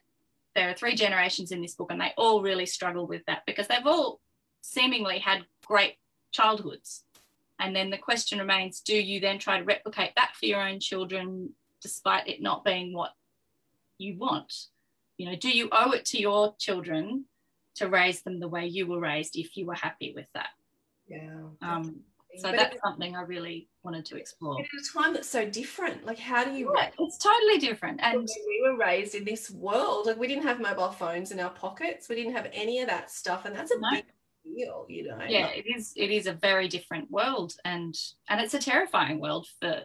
there 0.56 0.70
are 0.70 0.74
three 0.74 0.96
generations 0.96 1.52
in 1.52 1.62
this 1.62 1.76
book 1.76 1.92
and 1.92 2.00
they 2.00 2.14
all 2.18 2.42
really 2.42 2.66
struggle 2.66 3.08
with 3.08 3.24
that 3.28 3.44
because 3.46 3.68
they've 3.68 3.86
all 3.86 4.22
seemingly 4.62 5.20
had 5.20 5.46
great 5.66 5.96
childhoods. 6.32 7.04
And 7.60 7.76
then 7.76 7.90
the 7.90 7.98
question 7.98 8.40
remains 8.40 8.82
do 8.82 8.96
you 8.96 9.20
then 9.20 9.40
try 9.40 9.58
to 9.60 9.66
replicate 9.66 10.12
that 10.16 10.34
for 10.38 10.46
your 10.46 10.62
own 10.62 10.80
children 10.80 11.54
despite 11.82 12.28
it 12.28 12.42
not 12.42 12.66
being 12.66 12.94
what 12.94 13.12
you 13.98 14.18
want 14.18 14.52
you 15.18 15.30
know 15.30 15.36
do 15.36 15.50
you 15.50 15.70
owe 15.72 15.92
it 15.92 16.06
to 16.06 16.20
your 16.20 16.56
children 16.60 17.26
to 17.76 17.90
raise 17.90 18.22
them 18.22 18.40
the 18.40 18.48
way 18.48 18.66
you 18.66 18.88
were 18.88 19.00
raised 19.00 19.36
if 19.36 19.58
you 19.58 19.66
were 19.66 19.76
happy 19.76 20.14
with 20.16 20.28
that? 20.34 20.50
Yeah. 21.08 21.42
Um, 21.62 22.02
so 22.38 22.52
but 22.52 22.58
that's 22.58 22.78
something 22.84 23.16
i 23.16 23.22
really 23.22 23.70
wanted 23.84 24.06
to 24.06 24.18
explore. 24.18 24.60
At 24.60 24.66
a 24.66 25.00
time 25.00 25.14
that's 25.14 25.30
so 25.30 25.48
different. 25.48 26.06
Like 26.06 26.20
how 26.20 26.44
do 26.44 26.52
you 26.52 26.72
yeah, 26.76 26.90
it's 27.00 27.18
totally 27.18 27.60
different. 27.60 28.00
and 28.02 28.28
we 28.48 28.62
were 28.64 28.78
raised 28.78 29.16
in 29.16 29.24
this 29.24 29.52
world? 29.52 30.08
Like 30.08 30.18
we 30.18 30.28
didn't 30.28 30.44
have 30.44 30.60
mobile 30.60 30.92
phones 30.92 31.32
in 31.32 31.40
our 31.40 31.52
pockets. 31.52 32.10
We 32.10 32.16
didn't 32.16 32.34
have 32.34 32.50
any 32.52 32.82
of 32.82 32.88
that 32.88 33.12
stuff. 33.12 33.46
And 33.46 33.56
that's 33.56 33.72
a 33.72 33.80
no. 33.80 33.90
big 33.92 34.06
deal 34.44 34.86
you 34.90 35.08
know? 35.08 35.20
Yeah 35.28 35.48
it 35.48 35.66
is 35.68 35.94
it 35.96 36.12
is 36.12 36.28
a 36.28 36.34
very 36.34 36.68
different 36.68 37.10
world. 37.12 37.54
And 37.64 37.96
and 38.30 38.42
it's 38.42 38.54
a 38.54 38.60
terrifying 38.60 39.20
world 39.20 39.48
for 39.60 39.84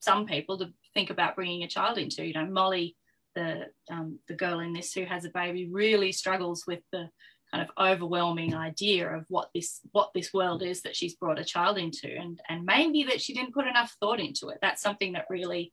some 0.00 0.26
people 0.26 0.58
to 0.58 0.72
think 0.94 1.10
about 1.10 1.36
bringing 1.36 1.62
a 1.62 1.68
child 1.68 1.98
into. 1.98 2.24
You 2.24 2.34
know 2.34 2.46
molly 2.46 2.96
the 3.34 3.66
um, 3.90 4.18
the 4.28 4.34
girl 4.34 4.60
in 4.60 4.72
this 4.72 4.92
who 4.92 5.04
has 5.04 5.24
a 5.24 5.30
baby 5.30 5.68
really 5.70 6.12
struggles 6.12 6.64
with 6.66 6.80
the 6.92 7.08
kind 7.52 7.66
of 7.66 7.84
overwhelming 7.84 8.54
idea 8.54 9.08
of 9.08 9.24
what 9.28 9.50
this 9.54 9.80
what 9.92 10.10
this 10.14 10.32
world 10.32 10.62
is 10.62 10.82
that 10.82 10.94
she's 10.94 11.16
brought 11.16 11.38
a 11.38 11.44
child 11.44 11.78
into 11.78 12.08
and 12.08 12.40
and 12.48 12.64
maybe 12.64 13.04
that 13.04 13.20
she 13.20 13.34
didn't 13.34 13.54
put 13.54 13.66
enough 13.66 13.94
thought 14.00 14.20
into 14.20 14.48
it. 14.48 14.58
That's 14.62 14.82
something 14.82 15.12
that 15.12 15.26
really 15.30 15.72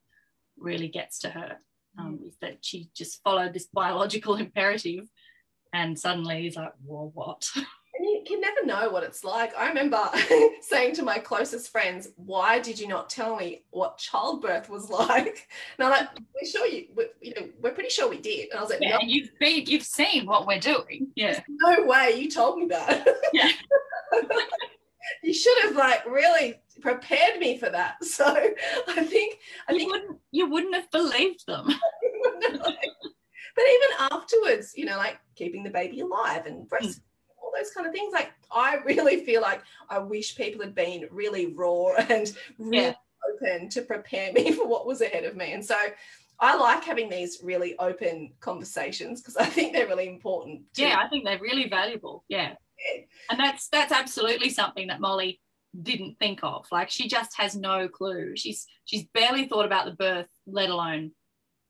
really 0.57 0.87
gets 0.87 1.19
to 1.19 1.29
her 1.29 1.57
um, 1.99 2.19
is 2.27 2.35
that 2.41 2.57
she 2.61 2.89
just 2.95 3.21
followed 3.23 3.53
this 3.53 3.67
biological 3.73 4.35
imperative 4.45 5.07
and 5.73 5.97
suddenly 5.97 6.47
is 6.47 6.55
like 6.55 6.73
well 6.83 7.11
what 7.13 7.47
you 7.99 8.23
can 8.27 8.41
never 8.41 8.65
know 8.65 8.89
what 8.89 9.03
it's 9.03 9.23
like. 9.23 9.55
I 9.57 9.67
remember 9.69 9.99
saying 10.61 10.95
to 10.95 11.03
my 11.03 11.17
closest 11.19 11.71
friends, 11.71 12.09
"Why 12.15 12.59
did 12.59 12.79
you 12.79 12.87
not 12.87 13.09
tell 13.09 13.35
me 13.37 13.63
what 13.71 13.97
childbirth 13.97 14.69
was 14.69 14.89
like?" 14.89 15.47
And 15.77 15.85
I'm 15.87 15.91
like, 15.91 16.09
"We're 16.35 16.49
sure 16.49 16.67
you, 16.67 16.87
we, 16.95 17.05
you 17.21 17.33
know, 17.35 17.49
we're 17.61 17.71
pretty 17.71 17.89
sure 17.89 18.09
we 18.09 18.19
did." 18.19 18.49
And 18.49 18.59
I 18.59 18.61
was 18.61 18.69
like, 18.69 18.79
"Yeah, 18.81 18.97
no. 18.97 18.99
you've 19.03 19.31
been, 19.39 19.65
you've 19.65 19.83
seen 19.83 20.25
what 20.25 20.47
we're 20.47 20.59
doing. 20.59 21.07
Yeah, 21.15 21.33
There's 21.33 21.43
no 21.79 21.83
way 21.85 22.13
you 22.17 22.29
told 22.29 22.59
me 22.59 22.67
that. 22.67 23.07
Yeah, 23.33 23.51
you 25.23 25.33
should 25.33 25.57
have 25.63 25.75
like 25.75 26.05
really 26.05 26.55
prepared 26.81 27.39
me 27.39 27.57
for 27.57 27.69
that. 27.69 28.03
So 28.03 28.25
I 28.25 29.03
think 29.03 29.37
I 29.67 29.73
you 29.73 29.79
think 29.79 29.91
wouldn't 29.91 30.19
you 30.31 30.49
wouldn't 30.49 30.75
have 30.75 30.89
believed 30.91 31.45
them. 31.45 31.67
but 32.47 33.65
even 33.65 33.89
afterwards, 34.11 34.73
you 34.75 34.85
know, 34.85 34.97
like 34.97 35.19
keeping 35.35 35.63
the 35.63 35.69
baby 35.69 35.99
alive 35.99 36.45
and 36.45 36.67
breast 36.67 37.01
all 37.47 37.53
those 37.57 37.71
kind 37.71 37.87
of 37.87 37.93
things. 37.93 38.13
Like 38.13 38.31
I 38.51 38.77
really 38.85 39.23
feel 39.23 39.41
like 39.41 39.61
I 39.89 39.99
wish 39.99 40.35
people 40.35 40.61
had 40.61 40.75
been 40.75 41.07
really 41.11 41.53
raw 41.53 41.93
and 42.09 42.31
really 42.57 42.77
yeah. 42.77 42.93
open 43.33 43.69
to 43.69 43.81
prepare 43.81 44.33
me 44.33 44.51
for 44.53 44.67
what 44.67 44.85
was 44.85 45.01
ahead 45.01 45.23
of 45.23 45.35
me. 45.35 45.53
And 45.53 45.65
so 45.65 45.77
I 46.39 46.55
like 46.55 46.83
having 46.83 47.09
these 47.09 47.39
really 47.41 47.77
open 47.79 48.33
conversations 48.39 49.21
because 49.21 49.37
I 49.37 49.45
think 49.45 49.73
they're 49.73 49.87
really 49.87 50.07
important. 50.07 50.61
Too. 50.75 50.83
Yeah, 50.83 50.99
I 51.03 51.07
think 51.07 51.25
they're 51.25 51.39
really 51.39 51.67
valuable. 51.67 52.23
Yeah. 52.27 52.53
yeah. 52.93 53.01
And 53.31 53.39
that's 53.39 53.69
that's 53.69 53.91
absolutely 53.91 54.49
something 54.49 54.87
that 54.87 55.01
Molly 55.01 55.41
didn't 55.81 56.19
think 56.19 56.39
of. 56.43 56.67
Like 56.71 56.89
she 56.89 57.07
just 57.07 57.35
has 57.37 57.55
no 57.55 57.87
clue. 57.87 58.35
She's 58.35 58.67
she's 58.85 59.05
barely 59.13 59.47
thought 59.47 59.65
about 59.65 59.85
the 59.85 59.95
birth, 59.95 60.27
let 60.45 60.69
alone 60.69 61.11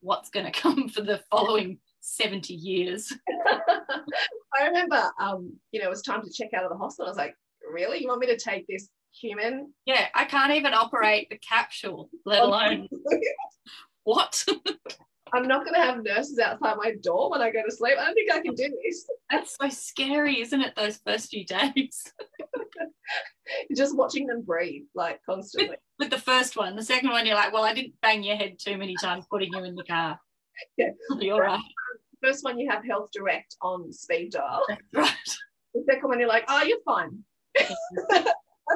what's 0.01 0.29
going 0.29 0.45
to 0.51 0.59
come 0.59 0.89
for 0.89 1.01
the 1.01 1.21
following 1.31 1.79
70 2.07 2.53
years. 2.53 3.13
I 4.59 4.67
remember, 4.67 5.11
um, 5.19 5.53
you 5.71 5.79
know, 5.79 5.87
it 5.87 5.89
was 5.89 6.01
time 6.01 6.23
to 6.23 6.31
check 6.31 6.53
out 6.53 6.63
of 6.63 6.71
the 6.71 6.77
hospital. 6.77 7.07
I 7.07 7.11
was 7.11 7.17
like, 7.17 7.35
really? 7.69 8.01
You 8.01 8.07
want 8.07 8.21
me 8.21 8.27
to 8.27 8.37
take 8.37 8.65
this 8.67 8.89
human? 9.11 9.73
Yeah, 9.85 10.07
I 10.15 10.25
can't 10.25 10.53
even 10.53 10.73
operate 10.73 11.29
the 11.29 11.37
capsule, 11.37 12.09
let 12.25 12.41
alone 12.41 12.87
what? 14.03 14.43
I'm 15.33 15.47
not 15.47 15.65
going 15.65 15.73
to 15.73 15.81
have 15.81 16.03
nurses 16.03 16.39
outside 16.39 16.77
my 16.77 16.93
door 17.03 17.29
when 17.29 17.41
I 17.41 17.51
go 17.51 17.61
to 17.61 17.75
sleep. 17.75 17.97
I 17.99 18.05
don't 18.05 18.13
think 18.13 18.31
I 18.31 18.39
can 18.39 18.55
do 18.55 18.79
this. 18.83 19.05
That's 19.29 19.57
so 19.59 19.67
scary, 19.67 20.39
isn't 20.39 20.61
it? 20.61 20.73
Those 20.77 21.01
first 21.05 21.29
few 21.29 21.45
days. 21.45 22.13
just 23.75 23.97
watching 23.97 24.27
them 24.27 24.43
breathe, 24.43 24.83
like 24.95 25.19
constantly. 25.25 25.71
With, 25.71 25.79
with, 25.99 26.09
the 26.11 26.17
first 26.17 26.55
one, 26.55 26.77
the 26.77 26.83
second 26.83 27.09
one, 27.09 27.25
you're 27.25 27.35
like, 27.35 27.51
well, 27.51 27.65
I 27.65 27.73
didn't 27.73 27.99
bang 28.01 28.23
your 28.23 28.37
head 28.37 28.57
too 28.57 28.77
many 28.77 28.95
times 29.01 29.25
putting 29.29 29.51
you 29.51 29.63
in 29.65 29.75
the 29.75 29.83
car. 29.83 30.17
Yeah, 30.77 31.33
all 31.33 31.41
right 31.41 31.61
first 32.23 32.43
one 32.43 32.59
you 32.59 32.69
have 32.69 32.85
health 32.85 33.09
direct 33.11 33.55
on 33.61 33.91
speed 33.91 34.31
dial. 34.31 34.63
Right. 34.93 35.13
The 35.73 35.83
second 35.89 36.09
one 36.09 36.19
you're 36.19 36.29
like, 36.29 36.45
oh, 36.47 36.63
you're 36.63 36.81
fine. 36.85 37.23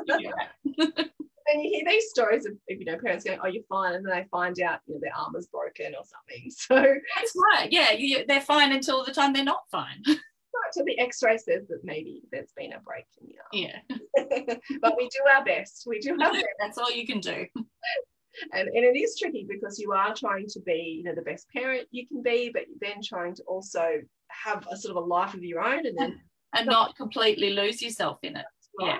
and 0.08 1.64
you 1.64 1.70
hear 1.70 1.84
these 1.88 2.10
stories 2.10 2.46
of 2.46 2.54
you 2.68 2.86
know 2.86 2.98
parents 2.98 3.24
going, 3.24 3.40
"Oh, 3.44 3.48
you're 3.48 3.64
fine," 3.70 3.94
and 3.94 4.06
then 4.06 4.16
they 4.16 4.26
find 4.32 4.60
out 4.62 4.80
you 4.88 4.96
know 4.96 5.00
their 5.02 5.16
arm 5.16 5.36
is 5.36 5.48
broken 5.48 5.94
or 5.96 6.04
something. 6.06 6.50
So 6.52 6.76
that's 6.76 7.34
right. 7.36 7.72
Yeah, 7.72 7.92
you, 7.92 8.26
they're 8.28 8.42
fine 8.42 8.72
until 8.72 9.04
the 9.04 9.14
time 9.14 9.34
they're 9.34 9.44
not 9.44 9.64
fine. 9.72 10.02
Right, 10.08 10.74
so 10.74 10.84
the 10.86 11.00
X-ray 11.00 11.38
says 11.38 11.68
that 11.68 11.80
maybe 11.84 12.22
there's 12.32 12.52
been 12.58 12.74
a 12.74 12.80
break 12.80 13.06
in 13.20 13.28
the 13.28 13.36
arm. 13.40 13.52
Yeah, 13.54 14.56
but 14.82 14.96
we 14.98 15.08
do 15.10 15.20
our 15.36 15.44
best. 15.46 15.84
We 15.86 16.00
do 16.00 16.12
our 16.12 16.32
best. 16.34 16.46
That's 16.60 16.78
all 16.78 16.92
you 16.92 17.06
can 17.06 17.20
do 17.20 17.46
and, 18.54 18.68
and 18.68 18.86
it 18.86 18.98
is 18.98 19.18
tricky 19.18 19.46
because 19.48 19.80
you 19.80 19.92
are 19.92 20.14
trying 20.14 20.48
to 20.48 20.60
be 20.62 20.98
you 20.98 21.04
know 21.04 21.16
the 21.16 21.22
best 21.22 21.48
parent 21.50 21.88
you 21.92 22.08
can 22.08 22.22
be 22.22 22.50
but 22.54 22.64
then 22.80 23.02
trying 23.04 23.36
to 23.36 23.44
also 23.44 24.00
have 24.30 24.66
a 24.72 24.78
sort 24.78 24.96
of 24.96 25.04
a 25.04 25.06
life 25.06 25.34
of 25.34 25.44
your 25.44 25.62
own 25.62 25.86
and 25.86 25.98
then 25.98 26.20
and 26.54 26.68
not 26.68 26.96
completely 26.96 27.52
lose 27.52 27.82
yourself 27.82 28.20
in 28.24 28.36
it. 28.36 28.46
Yeah. 28.80 29.00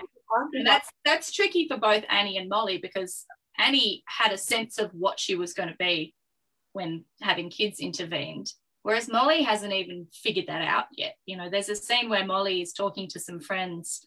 And 0.54 0.66
that's 0.66 0.88
that's 1.04 1.32
tricky 1.32 1.68
for 1.68 1.76
both 1.76 2.04
annie 2.08 2.38
and 2.38 2.48
molly 2.48 2.78
because 2.78 3.26
annie 3.58 4.02
had 4.06 4.32
a 4.32 4.38
sense 4.38 4.78
of 4.78 4.90
what 4.92 5.20
she 5.20 5.34
was 5.34 5.52
going 5.52 5.68
to 5.68 5.76
be 5.78 6.14
when 6.72 7.04
having 7.20 7.50
kids 7.50 7.80
intervened 7.80 8.50
whereas 8.82 9.10
molly 9.10 9.42
hasn't 9.42 9.74
even 9.74 10.06
figured 10.12 10.46
that 10.46 10.62
out 10.62 10.86
yet. 10.96 11.16
You 11.26 11.36
know 11.36 11.50
there's 11.50 11.68
a 11.68 11.76
scene 11.76 12.08
where 12.08 12.26
molly 12.26 12.62
is 12.62 12.72
talking 12.72 13.08
to 13.08 13.20
some 13.20 13.40
friends 13.40 14.06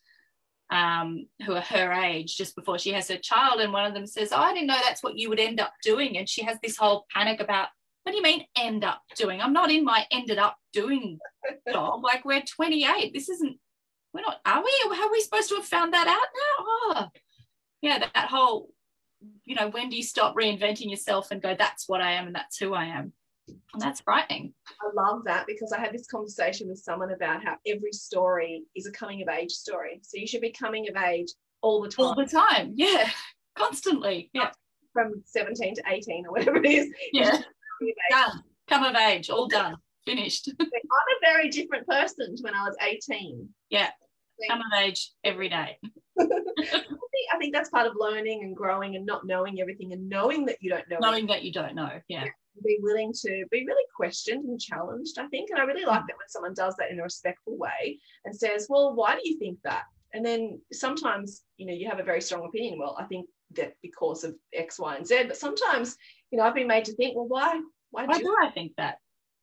um, 0.71 1.27
who 1.45 1.53
are 1.53 1.61
her 1.61 1.91
age 1.93 2.37
just 2.37 2.55
before 2.55 2.79
she 2.79 2.91
has 2.93 3.07
her 3.09 3.17
child. 3.17 3.61
And 3.61 3.73
one 3.73 3.85
of 3.85 3.93
them 3.93 4.07
says, 4.07 4.29
oh, 4.31 4.37
I 4.37 4.53
didn't 4.53 4.67
know 4.67 4.77
that's 4.83 5.03
what 5.03 5.17
you 5.17 5.29
would 5.29 5.39
end 5.39 5.59
up 5.59 5.73
doing. 5.83 6.17
And 6.17 6.27
she 6.27 6.43
has 6.43 6.57
this 6.61 6.77
whole 6.77 7.05
panic 7.13 7.39
about, 7.39 7.69
what 8.03 8.11
do 8.11 8.17
you 8.17 8.23
mean 8.23 8.45
end 8.57 8.83
up 8.83 9.01
doing? 9.15 9.41
I'm 9.41 9.53
not 9.53 9.71
in 9.71 9.83
my 9.83 10.05
ended 10.11 10.37
up 10.37 10.55
doing 10.73 11.19
job. 11.71 12.03
Like 12.03 12.25
we're 12.25 12.41
28. 12.43 13.13
This 13.13 13.29
isn't, 13.29 13.57
we're 14.13 14.21
not, 14.21 14.39
are 14.45 14.63
we? 14.63 14.71
How 14.95 15.07
are 15.07 15.11
we 15.11 15.21
supposed 15.21 15.49
to 15.49 15.55
have 15.55 15.65
found 15.65 15.93
that 15.93 16.07
out 16.07 16.15
now? 16.15 16.65
Oh, 16.67 17.07
yeah, 17.81 17.99
that, 17.99 18.11
that 18.13 18.29
whole, 18.29 18.69
you 19.43 19.55
know, 19.55 19.69
when 19.69 19.89
do 19.89 19.97
you 19.97 20.03
stop 20.03 20.35
reinventing 20.35 20.89
yourself 20.89 21.31
and 21.31 21.41
go, 21.41 21.55
that's 21.57 21.89
what 21.89 22.01
I 22.01 22.13
am 22.13 22.27
and 22.27 22.35
that's 22.35 22.57
who 22.57 22.73
I 22.73 22.85
am? 22.85 23.13
And 23.47 23.81
that's 23.81 24.01
frightening. 24.01 24.53
I 24.81 24.89
love 24.95 25.23
that 25.25 25.45
because 25.47 25.71
I 25.71 25.79
had 25.79 25.93
this 25.93 26.07
conversation 26.07 26.67
with 26.67 26.79
someone 26.79 27.11
about 27.11 27.43
how 27.43 27.57
every 27.67 27.91
story 27.91 28.63
is 28.75 28.87
a 28.87 28.91
coming 28.91 29.21
of 29.21 29.29
age 29.29 29.51
story. 29.51 29.99
So 30.01 30.17
you 30.17 30.27
should 30.27 30.41
be 30.41 30.51
coming 30.51 30.87
of 30.89 30.95
age 30.95 31.27
all 31.61 31.81
the 31.81 31.89
time. 31.89 32.05
All 32.05 32.15
the 32.15 32.25
time, 32.25 32.73
yeah. 32.75 33.09
constantly. 33.55 34.29
Yeah. 34.33 34.51
From 34.93 35.21
17 35.25 35.75
to 35.75 35.83
18 35.87 36.25
or 36.25 36.31
whatever 36.31 36.57
it 36.57 36.65
is. 36.65 36.89
Yeah. 37.11 37.39
done. 38.09 38.43
Come 38.67 38.83
of 38.83 38.95
age, 38.95 39.29
all 39.29 39.47
done, 39.47 39.75
finished. 40.05 40.49
I'm 40.59 40.67
a 40.67 41.25
very 41.25 41.49
different 41.49 41.87
person 41.87 42.35
to 42.35 42.43
when 42.43 42.55
I 42.55 42.63
was 42.63 42.75
18. 42.81 43.47
Yeah. 43.69 43.89
Come 44.49 44.59
of 44.59 44.79
age 44.79 45.11
every 45.23 45.49
day. 45.49 45.77
I, 46.17 47.37
think, 47.39 47.53
that's 47.53 47.69
part 47.69 47.87
of 47.87 47.93
learning 47.99 48.43
and 48.43 48.55
growing 48.55 48.95
and 48.95 49.05
not 49.05 49.25
knowing 49.25 49.59
everything 49.61 49.93
and 49.93 50.07
knowing 50.09 50.45
that 50.45 50.57
you 50.61 50.69
don't 50.69 50.87
know. 50.89 50.97
Knowing 51.01 51.27
that 51.27 51.43
you 51.43 51.51
don't 51.51 51.75
know. 51.75 51.99
Yeah. 52.07 52.25
Be 52.63 52.77
willing 52.81 53.11
to 53.21 53.45
be 53.51 53.65
really 53.65 53.83
questioned 53.95 54.45
and 54.45 54.59
challenged, 54.59 55.19
I 55.19 55.27
think. 55.27 55.49
And 55.49 55.59
I 55.59 55.63
really 55.63 55.83
like 55.85 56.03
Mm. 56.03 56.07
that 56.07 56.17
when 56.17 56.29
someone 56.29 56.53
does 56.53 56.75
that 56.77 56.89
in 56.89 56.99
a 56.99 57.03
respectful 57.03 57.57
way 57.57 57.99
and 58.23 58.33
says, 58.35 58.67
Well, 58.69 58.95
why 58.95 59.15
do 59.15 59.21
you 59.29 59.37
think 59.37 59.59
that? 59.63 59.83
And 60.13 60.25
then 60.25 60.61
sometimes, 60.71 61.43
you 61.57 61.65
know, 61.65 61.73
you 61.73 61.89
have 61.89 61.99
a 61.99 62.03
very 62.03 62.21
strong 62.21 62.45
opinion. 62.45 62.79
Well, 62.79 62.95
I 62.97 63.03
think 63.05 63.27
that 63.55 63.73
because 63.81 64.23
of 64.23 64.35
X, 64.53 64.79
Y, 64.79 64.95
and 64.95 65.05
Z. 65.05 65.23
But 65.27 65.35
sometimes, 65.37 65.97
you 66.31 66.37
know, 66.37 66.45
I've 66.45 66.55
been 66.55 66.67
made 66.67 66.85
to 66.85 66.95
think, 66.95 67.15
well, 67.17 67.27
why 67.27 67.61
why, 67.91 68.05
Why 68.05 68.17
do 68.17 68.23
do 68.23 68.35
I 68.41 68.49
think 68.51 68.71
that? 68.77 68.99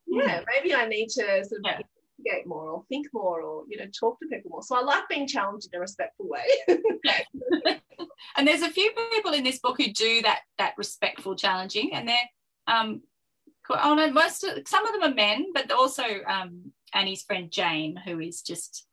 yeah, 0.06 0.40
maybe 0.54 0.74
I 0.74 0.86
need 0.86 1.08
to 1.10 1.22
sort 1.44 1.60
of 1.60 1.64
Yeah. 1.64 1.78
Investigate 2.22 2.46
more 2.46 2.70
or 2.70 2.84
think 2.88 3.06
more 3.12 3.42
or 3.42 3.64
you 3.68 3.78
know 3.78 3.86
talk 3.98 4.18
to 4.20 4.28
people 4.28 4.50
more. 4.50 4.62
So 4.62 4.76
I 4.76 4.82
like 4.82 5.08
being 5.08 5.26
challenged 5.26 5.68
in 5.72 5.76
a 5.76 5.80
respectful 5.80 6.28
way. 6.28 6.44
and 8.36 8.46
there's 8.46 8.62
a 8.62 8.70
few 8.70 8.90
people 9.10 9.32
in 9.32 9.44
this 9.44 9.58
book 9.58 9.76
who 9.78 9.92
do 9.92 10.22
that 10.22 10.40
that 10.58 10.74
respectful 10.76 11.34
challenging 11.34 11.92
and 11.92 12.08
they're 12.08 12.16
um 12.68 13.02
qu- 13.66 13.78
oh 13.82 13.94
no 13.94 14.10
most 14.10 14.44
of, 14.44 14.66
some 14.66 14.86
of 14.86 14.92
them 14.92 15.10
are 15.10 15.14
men 15.14 15.46
but 15.52 15.70
also 15.70 16.04
um 16.26 16.72
annie's 16.94 17.22
friend 17.22 17.50
jane 17.50 17.96
who 18.04 18.20
is 18.20 18.42
just 18.42 18.86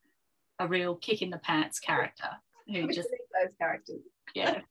a 0.60 0.68
real 0.68 0.96
kick 0.96 1.22
in 1.22 1.30
the 1.30 1.38
pants 1.40 1.80
character 1.80 2.30
who 2.68 2.88
just 2.88 3.10
those 3.10 3.54
characters. 3.60 4.02
yeah 4.34 4.60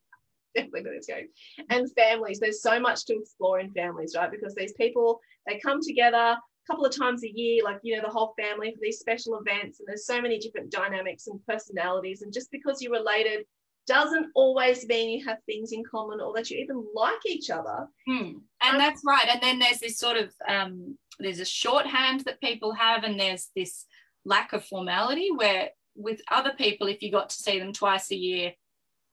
Definitely 0.55 0.99
game. 1.07 1.29
And 1.69 1.93
families, 1.93 2.41
there's 2.41 2.63
so 2.63 2.81
much 2.81 3.05
to 3.05 3.19
explore 3.21 3.61
in 3.61 3.71
families, 3.73 4.15
right? 4.17 4.31
Because 4.31 4.55
these 4.55 4.73
people 4.73 5.21
they 5.47 5.61
come 5.61 5.81
together 5.83 6.17
a 6.17 6.39
couple 6.69 6.85
of 6.85 6.97
times 6.97 7.25
a 7.25 7.31
year, 7.31 7.63
like 7.65 7.81
you 7.83 7.97
know, 7.97 8.03
the 8.03 8.13
whole 8.13 8.35
family 8.39 8.71
for 8.71 8.79
these 8.81 8.99
special 8.99 9.39
events, 9.39 9.81
and 9.81 9.89
there's 9.89 10.07
so 10.07 10.21
many 10.21 10.39
different 10.39 10.71
dynamics 10.71 11.27
and 11.27 11.45
personalities. 11.47 12.23
And 12.23 12.33
just 12.33 12.51
because 12.51 12.81
you're 12.81 12.93
related 12.93 13.45
doesn't 13.89 14.27
always 14.35 14.87
mean 14.87 15.19
you 15.19 15.27
have 15.27 15.39
things 15.47 15.73
in 15.73 15.83
common 15.83 16.21
or 16.21 16.35
that 16.35 16.51
you 16.51 16.59
even 16.59 16.85
like 16.95 17.25
each 17.27 17.49
other. 17.51 17.89
Hmm. 18.07 18.33
and 18.61 18.79
that's 18.79 19.03
right 19.05 19.27
and 19.33 19.41
then 19.43 19.59
there's 19.59 19.81
this 19.81 19.99
sort 19.99 20.19
of 20.19 20.31
um 20.47 20.99
there's 21.19 21.41
a 21.41 21.45
shorthand 21.45 22.21
that 22.21 22.41
people 22.41 22.75
have 22.75 23.03
and 23.03 23.19
there's 23.19 23.51
this 23.57 23.87
lack 24.27 24.53
of 24.53 24.65
formality 24.65 25.31
where 25.35 25.71
with 25.97 26.21
other 26.31 26.53
people 26.57 26.87
if 26.87 27.03
you 27.03 27.11
got 27.11 27.31
to 27.31 27.37
see 27.37 27.59
them 27.59 27.73
twice 27.73 28.11
a 28.11 28.17
year 28.17 28.53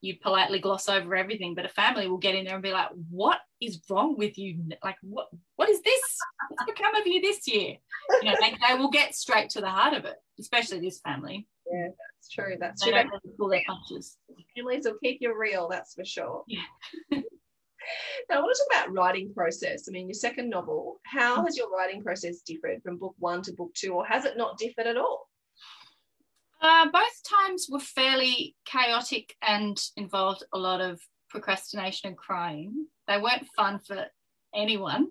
you 0.01 0.15
politely 0.21 0.59
gloss 0.59 0.87
over 0.87 1.15
everything 1.15 1.55
but 1.55 1.65
a 1.65 1.69
family 1.69 2.07
will 2.07 2.17
get 2.17 2.35
in 2.35 2.45
there 2.45 2.55
and 2.55 2.63
be 2.63 2.71
like 2.71 2.89
what 3.09 3.39
is 3.61 3.81
wrong 3.89 4.15
with 4.17 4.37
you 4.37 4.63
like 4.83 4.97
what 5.01 5.27
what 5.55 5.69
is 5.69 5.81
this 5.81 6.01
what's 6.49 6.71
become 6.71 6.95
of 6.95 7.07
you 7.07 7.21
this 7.21 7.47
year 7.47 7.75
you 8.21 8.29
know 8.29 8.35
they, 8.41 8.55
they 8.67 8.75
will 8.75 8.89
get 8.89 9.15
straight 9.15 9.49
to 9.49 9.61
the 9.61 9.69
heart 9.69 9.93
of 9.93 10.05
it 10.05 10.15
especially 10.39 10.79
this 10.79 10.99
family 10.99 11.47
Yeah, 11.71 11.87
that's 11.87 12.29
true. 12.29 12.55
That's 12.59 12.83
they 12.83 12.91
true. 12.91 12.99
don't 12.99 13.09
really 13.09 13.35
pull 13.37 13.49
their 13.49 13.61
punches 13.65 14.17
Families 14.55 14.85
will 14.85 14.97
keep 15.03 15.17
you 15.21 15.37
real, 15.37 15.67
that's 15.69 15.93
for 15.93 16.05
sure. 16.05 16.43
Yeah. 16.47 16.61
now, 17.11 17.19
I 18.31 18.39
want 18.39 18.55
to 18.55 18.75
talk 18.75 18.85
about 18.85 18.95
writing 18.95 19.33
process. 19.33 19.85
I 19.87 19.91
mean, 19.91 20.07
your 20.07 20.13
second 20.13 20.49
novel, 20.49 21.01
how 21.05 21.37
mm. 21.37 21.45
has 21.45 21.57
your 21.57 21.69
writing 21.69 22.01
process 22.01 22.41
differed 22.41 22.81
from 22.83 22.97
book 22.97 23.15
one 23.19 23.41
to 23.43 23.53
book 23.53 23.73
two, 23.73 23.93
or 23.93 24.05
has 24.05 24.25
it 24.25 24.37
not 24.37 24.57
differed 24.57 24.87
at 24.87 24.97
all? 24.97 25.27
Uh, 26.65 26.87
both 26.91 27.21
times 27.23 27.67
were 27.69 27.79
fairly 27.79 28.55
chaotic 28.65 29.35
and 29.47 29.79
involved 29.97 30.41
a 30.51 30.57
lot 30.57 30.81
of 30.81 30.99
procrastination 31.29 32.07
and 32.09 32.17
crying. 32.17 32.87
They 33.07 33.19
weren't 33.19 33.47
fun 33.55 33.79
for 33.85 34.05
anyone. 34.55 35.09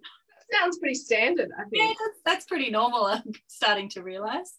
Sounds 0.52 0.78
pretty 0.80 0.96
standard, 0.96 1.50
I 1.56 1.62
Yeah, 1.70 1.86
think. 1.86 1.98
that's, 1.98 2.20
that's 2.24 2.46
pretty 2.46 2.70
normal. 2.70 3.04
I'm 3.06 3.22
starting 3.46 3.88
to 3.90 4.02
realize. 4.02 4.52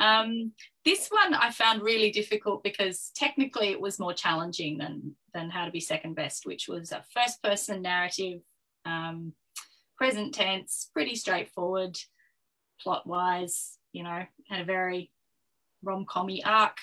Um, 0.00 0.50
this 0.84 1.06
one 1.08 1.34
I 1.34 1.52
found 1.52 1.82
really 1.82 2.10
difficult 2.10 2.64
because 2.64 3.12
technically 3.14 3.68
it 3.68 3.80
was 3.80 4.00
more 4.00 4.12
challenging 4.12 4.76
than 4.76 5.14
than 5.34 5.50
How 5.50 5.66
to 5.66 5.70
Be 5.70 5.78
Second 5.78 6.14
Best, 6.14 6.46
which 6.46 6.66
was 6.66 6.90
a 6.90 7.04
first 7.14 7.40
person 7.44 7.80
narrative, 7.80 8.40
um, 8.84 9.34
present 9.96 10.34
tense, 10.34 10.90
pretty 10.92 11.14
straightforward, 11.14 11.96
plot 12.80 13.06
wise. 13.06 13.78
You 13.92 14.02
know, 14.02 14.24
had 14.48 14.60
a 14.62 14.64
very 14.64 15.12
rom 15.84 16.06
commy 16.06 16.40
arc. 16.44 16.76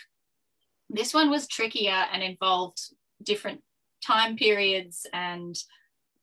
This 0.90 1.14
one 1.14 1.30
was 1.30 1.48
trickier 1.48 2.06
and 2.12 2.22
involved 2.22 2.80
different 3.24 3.62
time 4.06 4.36
periods 4.36 5.06
and 5.14 5.56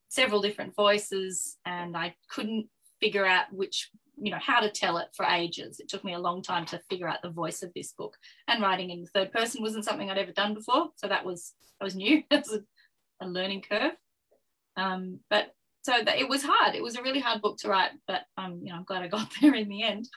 several 0.09 0.41
different 0.41 0.75
voices, 0.75 1.57
and 1.65 1.97
I 1.97 2.15
couldn't 2.31 2.69
figure 3.01 3.27
out 3.27 3.53
which 3.53 3.91
you 4.21 4.33
know 4.33 4.39
how 4.41 4.61
to 4.61 4.71
tell 4.71 4.99
it 4.99 5.09
for 5.15 5.25
ages. 5.25 5.79
It 5.79 5.89
took 5.89 6.05
me 6.05 6.15
a 6.15 6.19
long 6.19 6.43
time 6.43 6.67
to 6.67 6.81
figure 6.91 7.09
out 7.09 7.23
the 7.23 7.31
voice 7.31 7.63
of 7.63 7.73
this 7.75 7.93
book 7.93 8.17
and 8.49 8.63
writing 8.63 8.91
in 8.91 9.03
the 9.03 9.09
third 9.09 9.33
person 9.33 9.63
wasn't 9.63 9.85
something 9.85 10.11
i'd 10.11 10.19
ever 10.19 10.33
done 10.33 10.55
before 10.55 10.89
so 10.97 11.07
that 11.07 11.25
was 11.25 11.55
that 11.79 11.85
was 11.85 11.95
new. 11.95 12.23
It 12.31 12.39
was 12.39 12.53
a, 12.53 13.25
a 13.25 13.29
learning 13.29 13.63
curve. 13.69 13.93
Um, 14.77 15.21
but 15.31 15.53
so 15.83 15.93
that, 16.05 16.19
it 16.19 16.29
was 16.29 16.43
hard. 16.43 16.75
It 16.75 16.83
was 16.83 16.97
a 16.97 17.03
really 17.03 17.21
hard 17.21 17.41
book 17.43 17.59
to 17.59 17.69
write 17.69 17.93
but 18.07 18.23
um, 18.37 18.61
you 18.63 18.71
know 18.71 18.77
i'm 18.79 18.85
glad 18.85 19.03
i 19.03 19.09
got 19.09 19.29
there 19.41 19.55
in 19.55 19.69
the 19.69 19.83
end 19.83 20.09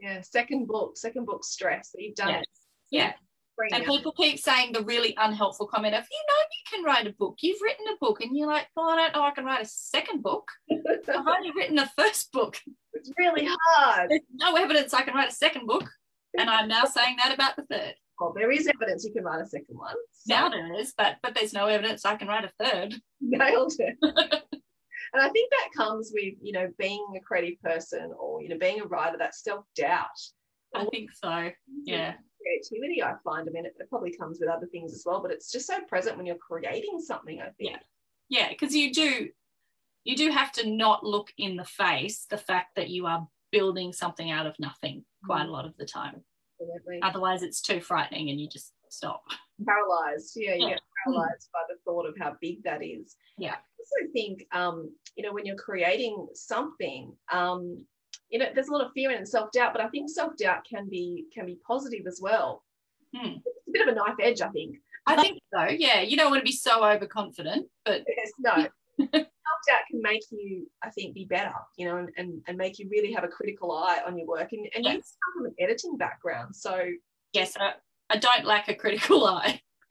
Yeah, 0.00 0.20
second 0.22 0.66
book, 0.66 0.96
second 0.96 1.26
book 1.26 1.44
stress 1.44 1.90
that 1.90 2.02
you've 2.02 2.14
done 2.14 2.28
Yeah. 2.30 2.40
it. 2.40 2.48
yeah 2.90 3.12
Bring 3.56 3.74
and 3.74 3.84
people 3.84 4.12
keep 4.12 4.38
saying 4.38 4.72
the 4.72 4.82
really 4.82 5.14
unhelpful 5.18 5.66
comment 5.66 5.94
of, 5.94 6.04
you 6.10 6.18
know, 6.28 6.34
you 6.40 6.62
can 6.78 6.84
write 6.84 7.06
a 7.06 7.12
book. 7.12 7.36
You've 7.42 7.60
written 7.60 7.86
a 7.88 7.96
book. 8.00 8.22
And 8.22 8.34
you're 8.34 8.46
like, 8.46 8.66
well, 8.74 8.88
I 8.88 8.96
don't 8.96 9.14
know. 9.14 9.22
I 9.22 9.32
can 9.32 9.44
write 9.44 9.60
a 9.62 9.68
second 9.68 10.22
book. 10.22 10.48
I've 10.70 11.26
only 11.26 11.50
written 11.56 11.78
a 11.78 11.90
first 11.98 12.32
book. 12.32 12.58
It's 12.94 13.10
really 13.18 13.46
hard. 13.74 14.08
There's 14.10 14.22
no 14.32 14.54
evidence 14.56 14.94
I 14.94 15.02
can 15.02 15.14
write 15.14 15.28
a 15.30 15.34
second 15.34 15.66
book. 15.66 15.84
And 16.38 16.48
I'm 16.48 16.68
now 16.68 16.84
saying 16.84 17.16
that 17.18 17.34
about 17.34 17.56
the 17.56 17.64
third. 17.64 17.94
Well, 18.18 18.32
there 18.34 18.50
is 18.50 18.66
evidence 18.66 19.04
you 19.04 19.12
can 19.12 19.24
write 19.24 19.42
a 19.42 19.46
second 19.46 19.76
one. 19.76 19.94
So 20.12 20.34
Now 20.34 20.48
there 20.48 20.72
is, 20.80 20.94
but 20.96 21.16
but 21.22 21.34
there's 21.34 21.52
no 21.52 21.66
evidence 21.66 22.04
I 22.06 22.16
can 22.16 22.28
write 22.28 22.44
a 22.44 22.64
third. 22.64 22.94
nailed 23.20 23.72
it. 23.78 23.96
and 25.12 25.22
I 25.22 25.28
think 25.30 25.50
that 25.50 25.68
comes 25.76 26.10
with, 26.12 26.34
you 26.40 26.52
know, 26.52 26.68
being 26.78 27.04
a 27.16 27.20
creative 27.20 27.60
person 27.62 28.12
or, 28.18 28.42
you 28.42 28.48
know, 28.48 28.58
being 28.58 28.80
a 28.80 28.86
writer, 28.86 29.18
that 29.18 29.34
self-doubt. 29.34 30.06
I 30.74 30.84
think 30.86 31.10
so. 31.12 31.50
Yeah. 31.84 32.14
Creativity, 32.40 33.02
I 33.02 33.14
find. 33.24 33.48
I 33.48 33.52
mean, 33.52 33.66
it, 33.66 33.74
it 33.78 33.90
probably 33.90 34.16
comes 34.16 34.38
with 34.40 34.48
other 34.48 34.66
things 34.66 34.94
as 34.94 35.02
well, 35.04 35.20
but 35.20 35.30
it's 35.30 35.50
just 35.50 35.66
so 35.66 35.80
present 35.88 36.16
when 36.16 36.26
you're 36.26 36.36
creating 36.36 37.00
something, 37.00 37.40
I 37.40 37.50
think. 37.58 37.72
Yeah. 37.72 37.78
Yeah, 38.28 38.48
because 38.48 38.74
you 38.74 38.92
do 38.92 39.28
you 40.04 40.16
do 40.16 40.30
have 40.30 40.52
to 40.52 40.70
not 40.70 41.04
look 41.04 41.32
in 41.36 41.56
the 41.56 41.64
face 41.64 42.26
the 42.30 42.38
fact 42.38 42.76
that 42.76 42.88
you 42.88 43.06
are 43.06 43.26
building 43.52 43.92
something 43.92 44.30
out 44.30 44.46
of 44.46 44.54
nothing 44.58 45.04
quite 45.26 45.42
a 45.42 45.48
mm. 45.48 45.52
lot 45.52 45.66
of 45.66 45.76
the 45.76 45.84
time. 45.84 46.22
Absolutely. 46.60 47.02
Otherwise 47.02 47.42
it's 47.42 47.60
too 47.60 47.80
frightening 47.80 48.30
and 48.30 48.40
you 48.40 48.48
just 48.48 48.72
stop. 48.88 49.24
Paralyzed. 49.66 50.32
Yeah, 50.36 50.54
you 50.54 50.68
Yeah. 50.68 50.74
get 50.74 50.80
paralyzed 51.04 51.48
by 51.52 51.60
the 51.68 51.76
thought 51.84 52.06
of 52.06 52.14
how 52.18 52.36
big 52.40 52.62
that 52.64 52.82
is. 52.84 53.16
Yeah. 53.38 53.54
I 53.54 53.56
also 53.78 54.12
think, 54.12 54.46
um, 54.52 54.94
you 55.16 55.22
know, 55.24 55.32
when 55.32 55.46
you're 55.46 55.56
creating 55.56 56.28
something, 56.34 57.16
um, 57.32 57.84
you 58.28 58.38
know, 58.38 58.46
there's 58.54 58.68
a 58.68 58.72
lot 58.72 58.84
of 58.86 58.92
fear 58.92 59.10
and 59.10 59.26
self 59.28 59.50
doubt, 59.52 59.72
but 59.72 59.82
I 59.82 59.88
think 59.88 60.08
self 60.10 60.36
doubt 60.36 60.64
can 60.64 60.88
be 60.88 61.26
can 61.32 61.46
be 61.46 61.58
positive 61.66 62.06
as 62.06 62.20
well. 62.22 62.64
Hmm. 63.14 63.36
It's 63.44 63.68
a 63.68 63.72
bit 63.72 63.88
of 63.88 63.92
a 63.92 63.96
knife 63.96 64.16
edge, 64.20 64.40
I 64.40 64.48
think. 64.50 64.76
I 65.06 65.20
think 65.20 65.40
so. 65.52 65.64
Yeah, 65.64 66.00
you 66.02 66.16
don't 66.16 66.30
want 66.30 66.40
to 66.40 66.44
be 66.44 66.52
so 66.52 66.84
overconfident, 66.84 67.66
but 67.84 68.04
Yes, 68.16 68.30
no. 68.38 68.54
self 68.98 69.26
doubt 69.66 69.80
can 69.90 70.00
make 70.02 70.22
you, 70.30 70.70
I 70.84 70.90
think, 70.90 71.14
be 71.14 71.24
better, 71.24 71.52
you 71.76 71.86
know, 71.86 71.96
and, 71.96 72.10
and, 72.16 72.40
and 72.46 72.56
make 72.56 72.78
you 72.78 72.88
really 72.90 73.12
have 73.12 73.24
a 73.24 73.28
critical 73.28 73.72
eye 73.72 74.00
on 74.06 74.16
your 74.16 74.26
work. 74.28 74.52
And, 74.52 74.68
and 74.76 74.84
you 74.84 74.92
come 74.92 75.02
from 75.36 75.46
an 75.46 75.54
editing 75.58 75.96
background, 75.96 76.54
so 76.54 76.86
yes, 77.32 77.56
I, 77.58 77.72
I 78.10 78.18
don't 78.18 78.44
lack 78.44 78.68
a 78.68 78.74
critical 78.74 79.24
eye. 79.26 79.60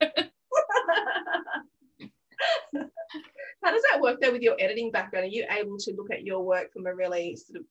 How 3.62 3.72
does 3.72 3.82
that 3.90 4.00
work 4.00 4.20
though 4.20 4.32
with 4.32 4.42
your 4.42 4.56
editing 4.58 4.90
background? 4.90 5.26
Are 5.26 5.28
you 5.28 5.44
able 5.50 5.78
to 5.78 5.94
look 5.94 6.10
at 6.10 6.22
your 6.22 6.42
work 6.42 6.72
from 6.72 6.86
a 6.86 6.94
really 6.94 7.36
sort 7.36 7.60
of 7.60 7.66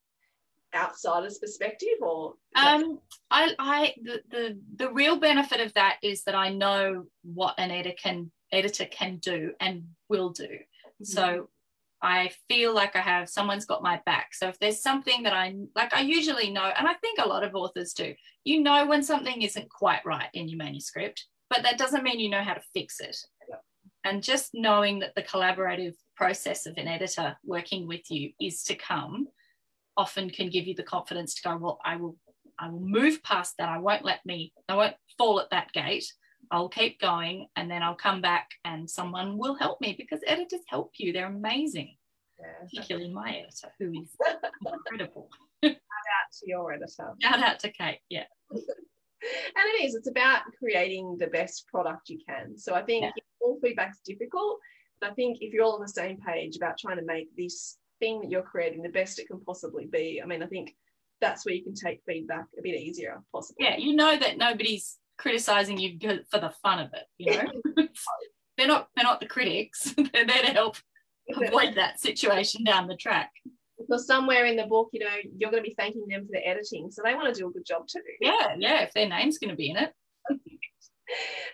outsider's 0.74 1.38
perspective 1.38 1.98
or 2.00 2.34
Um, 2.54 3.00
I, 3.30 3.54
I, 3.58 3.94
the, 4.02 4.22
the, 4.30 4.58
the 4.76 4.92
real 4.92 5.18
benefit 5.18 5.60
of 5.60 5.72
that 5.74 5.96
is 6.02 6.22
that 6.24 6.34
I 6.34 6.50
know 6.50 7.06
what 7.22 7.54
an 7.58 7.70
editor 7.70 7.96
can, 8.00 8.30
editor 8.52 8.84
can 8.84 9.16
do 9.16 9.52
and 9.58 9.84
will 10.08 10.30
do. 10.30 10.58
So 11.02 11.48
I 12.02 12.30
feel 12.48 12.74
like 12.74 12.96
I 12.96 13.00
have 13.00 13.28
someone's 13.28 13.66
got 13.66 13.82
my 13.82 14.00
back. 14.06 14.34
So 14.34 14.48
if 14.48 14.58
there's 14.58 14.82
something 14.82 15.22
that 15.24 15.34
I 15.34 15.54
like, 15.74 15.92
I 15.94 16.00
usually 16.00 16.50
know, 16.50 16.72
and 16.78 16.88
I 16.88 16.94
think 16.94 17.18
a 17.18 17.28
lot 17.28 17.44
of 17.44 17.54
authors 17.54 17.92
do, 17.92 18.14
you 18.44 18.62
know 18.62 18.86
when 18.86 19.02
something 19.02 19.42
isn't 19.42 19.68
quite 19.68 20.04
right 20.06 20.28
in 20.32 20.48
your 20.48 20.58
manuscript, 20.58 21.26
but 21.50 21.62
that 21.62 21.78
doesn't 21.78 22.04
mean 22.04 22.20
you 22.20 22.30
know 22.30 22.42
how 22.42 22.54
to 22.54 22.62
fix 22.72 23.00
it. 23.00 23.16
And 24.04 24.22
just 24.22 24.50
knowing 24.54 25.00
that 25.00 25.14
the 25.14 25.22
collaborative 25.22 25.94
process 26.16 26.64
of 26.64 26.78
an 26.78 26.88
editor 26.88 27.36
working 27.44 27.86
with 27.86 28.10
you 28.10 28.30
is 28.40 28.62
to 28.64 28.74
come 28.74 29.28
often 29.96 30.30
can 30.30 30.48
give 30.48 30.66
you 30.66 30.74
the 30.74 30.82
confidence 30.82 31.34
to 31.34 31.42
go, 31.42 31.56
well, 31.58 31.78
I 31.84 31.96
will 31.96 32.16
I 32.58 32.68
will 32.68 32.80
move 32.80 33.22
past 33.22 33.54
that. 33.58 33.68
I 33.68 33.78
won't 33.78 34.04
let 34.04 34.24
me, 34.26 34.52
I 34.68 34.76
won't 34.76 34.96
fall 35.16 35.40
at 35.40 35.50
that 35.50 35.72
gate. 35.72 36.12
I'll 36.50 36.68
keep 36.68 37.00
going 37.00 37.46
and 37.56 37.70
then 37.70 37.82
I'll 37.82 37.94
come 37.94 38.20
back 38.20 38.48
and 38.64 38.90
someone 38.90 39.38
will 39.38 39.54
help 39.54 39.80
me 39.80 39.94
because 39.96 40.20
editors 40.26 40.60
help 40.66 40.92
you. 40.98 41.12
They're 41.12 41.26
amazing, 41.26 41.96
particularly 42.62 43.12
my 43.12 43.30
editor, 43.30 43.72
who 43.78 43.92
is 43.92 44.10
incredible. 44.66 45.28
Shout 45.62 45.72
out 45.72 46.32
to 46.40 46.48
your 46.48 46.72
editor. 46.72 47.12
Shout 47.20 47.42
out 47.42 47.60
to 47.60 47.70
Kate. 47.70 48.00
Yeah. 48.08 48.24
and 48.50 48.60
it 49.20 49.84
is, 49.84 49.94
it's 49.94 50.08
about 50.08 50.42
creating 50.58 51.16
the 51.18 51.28
best 51.28 51.66
product 51.68 52.08
you 52.08 52.18
can. 52.28 52.58
So 52.58 52.74
I 52.74 52.82
think 52.82 53.12
all 53.40 53.58
feedback's 53.62 54.00
difficult, 54.04 54.58
but 55.00 55.10
I 55.10 55.14
think 55.14 55.38
if 55.40 55.52
you're 55.52 55.64
all 55.64 55.74
on 55.74 55.82
the 55.82 55.88
same 55.88 56.18
page 56.18 56.56
about 56.56 56.78
trying 56.78 56.96
to 56.98 57.04
make 57.04 57.28
this 57.36 57.78
thing 58.00 58.20
that 58.22 58.30
you're 58.30 58.42
creating 58.42 58.82
the 58.82 58.88
best 58.88 59.18
it 59.18 59.28
can 59.28 59.40
possibly 59.40 59.86
be, 59.86 60.20
I 60.22 60.26
mean, 60.26 60.42
I 60.42 60.46
think 60.46 60.74
that's 61.20 61.44
where 61.44 61.54
you 61.54 61.62
can 61.62 61.74
take 61.74 62.00
feedback 62.06 62.46
a 62.58 62.62
bit 62.62 62.74
easier, 62.74 63.22
possibly. 63.32 63.66
Yeah, 63.66 63.76
you 63.76 63.94
know 63.94 64.18
that 64.18 64.38
nobody's 64.38 64.96
criticizing 65.20 65.78
you 65.78 65.98
for 66.30 66.40
the 66.40 66.52
fun 66.62 66.78
of 66.80 66.90
it, 66.94 67.04
you 67.18 67.36
know. 67.36 67.86
they're 68.58 68.66
not 68.66 68.88
they're 68.96 69.04
not 69.04 69.20
the 69.20 69.26
critics. 69.26 69.94
they're 70.12 70.26
there 70.26 70.42
to 70.42 70.52
help 70.52 70.76
avoid 71.36 71.74
that 71.76 72.00
situation 72.00 72.64
down 72.64 72.88
the 72.88 72.96
track. 72.96 73.30
Because 73.78 74.06
somewhere 74.06 74.46
in 74.46 74.56
the 74.56 74.66
book, 74.66 74.88
you 74.92 75.00
know, 75.00 75.16
you're 75.36 75.50
going 75.50 75.62
to 75.62 75.68
be 75.68 75.74
thanking 75.74 76.06
them 76.08 76.26
for 76.26 76.32
the 76.32 76.46
editing, 76.46 76.90
so 76.90 77.02
they 77.04 77.14
want 77.14 77.32
to 77.32 77.38
do 77.38 77.48
a 77.48 77.52
good 77.52 77.64
job 77.66 77.86
too. 77.86 78.00
Yeah, 78.20 78.54
yeah. 78.58 78.82
If 78.82 78.92
their 78.92 79.08
name's 79.08 79.38
going 79.38 79.50
to 79.50 79.56
be 79.56 79.70
in 79.70 79.76
it. 79.76 79.92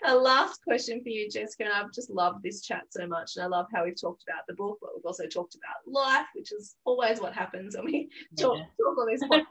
a 0.06 0.14
last 0.14 0.62
question 0.62 1.02
for 1.02 1.08
you, 1.08 1.30
Jessica, 1.30 1.64
and 1.64 1.72
I've 1.72 1.92
just 1.92 2.10
loved 2.10 2.42
this 2.42 2.62
chat 2.62 2.82
so 2.90 3.06
much, 3.06 3.32
and 3.36 3.44
I 3.44 3.48
love 3.48 3.66
how 3.72 3.84
we've 3.84 4.00
talked 4.00 4.24
about 4.28 4.42
the 4.48 4.54
book, 4.54 4.78
but 4.80 4.90
we've 4.94 5.06
also 5.06 5.26
talked 5.26 5.54
about 5.54 5.92
life, 5.92 6.26
which 6.34 6.52
is 6.52 6.74
always 6.84 7.20
what 7.20 7.32
happens 7.32 7.76
when 7.76 7.86
we 7.86 8.08
talk, 8.38 8.56
yeah. 8.58 8.64
talk 8.84 8.98
on 8.98 9.06
this 9.06 9.22
podcast. 9.22 9.44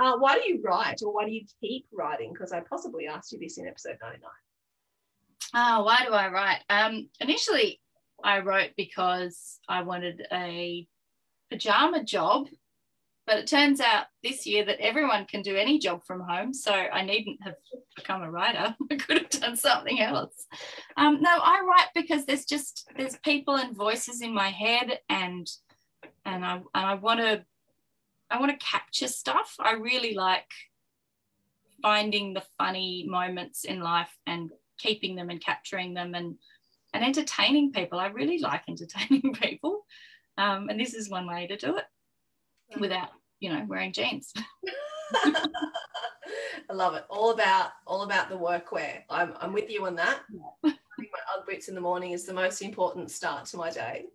Uh, 0.00 0.16
why 0.16 0.36
do 0.36 0.50
you 0.50 0.60
write, 0.62 1.02
or 1.02 1.12
why 1.12 1.26
do 1.26 1.32
you 1.32 1.44
keep 1.60 1.86
writing? 1.92 2.32
Because 2.32 2.52
I 2.52 2.60
possibly 2.60 3.06
asked 3.06 3.32
you 3.32 3.38
this 3.38 3.58
in 3.58 3.66
episode 3.66 3.96
ninety 4.02 4.20
nine. 4.22 5.78
Oh, 5.78 5.84
why 5.84 6.04
do 6.06 6.12
I 6.12 6.28
write? 6.30 6.60
Um, 6.70 7.08
initially, 7.20 7.80
I 8.22 8.40
wrote 8.40 8.70
because 8.76 9.58
I 9.68 9.82
wanted 9.82 10.26
a 10.32 10.86
pajama 11.50 12.04
job 12.04 12.46
but 13.30 13.38
it 13.38 13.46
turns 13.46 13.80
out 13.80 14.06
this 14.24 14.44
year 14.44 14.64
that 14.64 14.80
everyone 14.80 15.24
can 15.24 15.40
do 15.40 15.54
any 15.54 15.78
job 15.78 16.02
from 16.04 16.20
home. 16.20 16.52
So 16.52 16.72
I 16.72 17.04
needn't 17.04 17.38
have 17.44 17.54
become 17.94 18.22
a 18.22 18.30
writer. 18.30 18.74
I 18.90 18.96
could 18.96 19.18
have 19.18 19.30
done 19.30 19.54
something 19.54 20.00
else. 20.00 20.46
Um, 20.96 21.22
no, 21.22 21.30
I 21.30 21.60
write 21.64 21.90
because 21.94 22.26
there's 22.26 22.44
just 22.44 22.90
there's 22.96 23.16
people 23.18 23.54
and 23.54 23.76
voices 23.76 24.20
in 24.20 24.34
my 24.34 24.48
head, 24.48 24.98
and 25.08 25.46
and 26.24 26.44
I 26.44 26.56
and 26.56 26.64
I 26.74 26.94
want 26.94 27.20
to 27.20 27.44
I 28.30 28.38
want 28.38 28.52
to 28.52 28.64
capture 28.64 29.08
stuff. 29.08 29.56
I 29.58 29.72
really 29.72 30.14
like 30.14 30.50
finding 31.82 32.32
the 32.32 32.44
funny 32.58 33.06
moments 33.08 33.64
in 33.64 33.80
life 33.80 34.14
and 34.26 34.50
keeping 34.78 35.16
them 35.16 35.30
and 35.30 35.40
capturing 35.40 35.94
them 35.94 36.14
and 36.14 36.36
and 36.92 37.04
entertaining 37.04 37.72
people. 37.72 37.98
I 37.98 38.08
really 38.08 38.38
like 38.38 38.62
entertaining 38.68 39.34
people, 39.34 39.84
um, 40.38 40.68
and 40.68 40.78
this 40.78 40.94
is 40.94 41.10
one 41.10 41.26
way 41.26 41.46
to 41.46 41.56
do 41.56 41.76
it 41.76 41.84
without 42.78 43.10
you 43.40 43.52
know 43.52 43.64
wearing 43.66 43.92
jeans. 43.92 44.32
I 45.14 46.72
love 46.72 46.94
it. 46.94 47.04
All 47.10 47.32
about 47.32 47.70
all 47.86 48.02
about 48.02 48.28
the 48.28 48.36
workwear. 48.36 49.02
I'm, 49.10 49.34
I'm 49.40 49.52
with 49.52 49.70
you 49.70 49.86
on 49.86 49.96
that. 49.96 50.20
I 50.30 50.68
think 50.68 50.78
my 50.98 51.18
ugg 51.36 51.46
boots 51.48 51.68
in 51.68 51.74
the 51.74 51.80
morning 51.80 52.12
is 52.12 52.24
the 52.24 52.32
most 52.32 52.62
important 52.62 53.10
start 53.10 53.46
to 53.46 53.56
my 53.56 53.70
day 53.70 54.06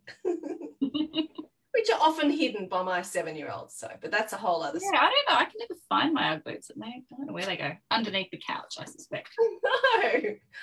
which 1.75 1.89
are 1.89 1.99
often 2.01 2.29
hidden 2.29 2.67
by 2.67 2.81
my 2.81 3.01
seven 3.01 3.35
year 3.35 3.51
old 3.51 3.71
so 3.71 3.89
but 4.01 4.11
that's 4.11 4.33
a 4.33 4.37
whole 4.37 4.63
other 4.63 4.79
yeah, 4.81 4.87
story. 4.87 4.99
i 5.01 5.09
don't 5.09 5.29
know. 5.29 5.41
I 5.41 5.45
can 5.45 5.53
never 5.59 5.79
find 5.89 6.13
my 6.13 6.33
ugg 6.33 6.43
boots 6.43 6.69
and 6.69 6.81
they 6.81 6.87
i 6.87 7.03
don't 7.17 7.27
know 7.27 7.33
where 7.33 7.45
they 7.45 7.57
go. 7.57 7.71
Underneath 7.91 8.31
the 8.31 8.41
couch 8.45 8.75
i 8.79 8.85
suspect. 8.85 9.29
No. 9.63 10.11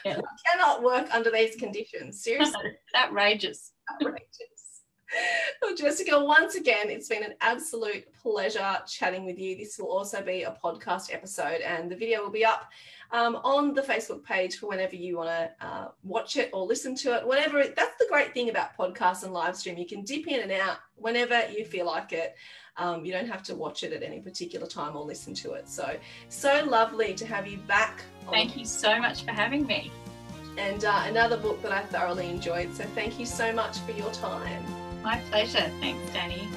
Yeah. 0.04 0.18
I 0.18 0.50
cannot 0.50 0.82
work 0.82 1.12
under 1.12 1.30
these 1.30 1.56
conditions. 1.56 2.22
Seriously. 2.24 2.72
outrageous 2.96 3.72
outrageous 3.90 4.51
well, 5.62 5.74
Jessica, 5.74 6.22
once 6.22 6.54
again, 6.54 6.90
it's 6.90 7.08
been 7.08 7.22
an 7.22 7.34
absolute 7.40 8.04
pleasure 8.14 8.78
chatting 8.86 9.24
with 9.24 9.38
you. 9.38 9.56
This 9.56 9.78
will 9.78 9.88
also 9.88 10.22
be 10.22 10.42
a 10.42 10.56
podcast 10.62 11.12
episode, 11.12 11.60
and 11.60 11.90
the 11.90 11.96
video 11.96 12.22
will 12.22 12.30
be 12.30 12.44
up 12.44 12.70
um, 13.10 13.36
on 13.44 13.74
the 13.74 13.82
Facebook 13.82 14.24
page 14.24 14.58
for 14.58 14.68
whenever 14.68 14.96
you 14.96 15.18
want 15.18 15.28
to 15.28 15.66
uh, 15.66 15.88
watch 16.02 16.36
it 16.36 16.50
or 16.52 16.64
listen 16.64 16.94
to 16.96 17.16
it. 17.16 17.26
Whatever. 17.26 17.62
That's 17.64 17.96
the 17.98 18.06
great 18.08 18.32
thing 18.32 18.48
about 18.48 18.76
podcasts 18.76 19.22
and 19.22 19.32
live 19.32 19.56
stream. 19.56 19.76
You 19.76 19.86
can 19.86 20.02
dip 20.02 20.26
in 20.26 20.40
and 20.40 20.52
out 20.52 20.78
whenever 20.96 21.42
you 21.50 21.64
feel 21.64 21.86
like 21.86 22.12
it. 22.12 22.34
Um, 22.78 23.04
you 23.04 23.12
don't 23.12 23.28
have 23.28 23.42
to 23.44 23.54
watch 23.54 23.82
it 23.82 23.92
at 23.92 24.02
any 24.02 24.20
particular 24.20 24.66
time 24.66 24.96
or 24.96 25.04
listen 25.04 25.34
to 25.34 25.52
it. 25.52 25.68
So, 25.68 25.94
so 26.30 26.64
lovely 26.64 27.12
to 27.14 27.26
have 27.26 27.46
you 27.46 27.58
back. 27.58 28.02
Thank 28.30 28.56
you 28.56 28.64
so 28.64 28.98
much 28.98 29.24
for 29.24 29.32
having 29.32 29.66
me. 29.66 29.92
And 30.56 30.84
uh, 30.84 31.02
another 31.04 31.36
book 31.36 31.60
that 31.62 31.72
I 31.72 31.82
thoroughly 31.82 32.30
enjoyed. 32.30 32.74
So, 32.74 32.84
thank 32.94 33.18
you 33.18 33.26
so 33.26 33.52
much 33.52 33.78
for 33.80 33.92
your 33.92 34.10
time. 34.12 34.64
My 35.02 35.16
pleasure. 35.30 35.70
Thanks, 35.80 36.12
Danny. 36.12 36.48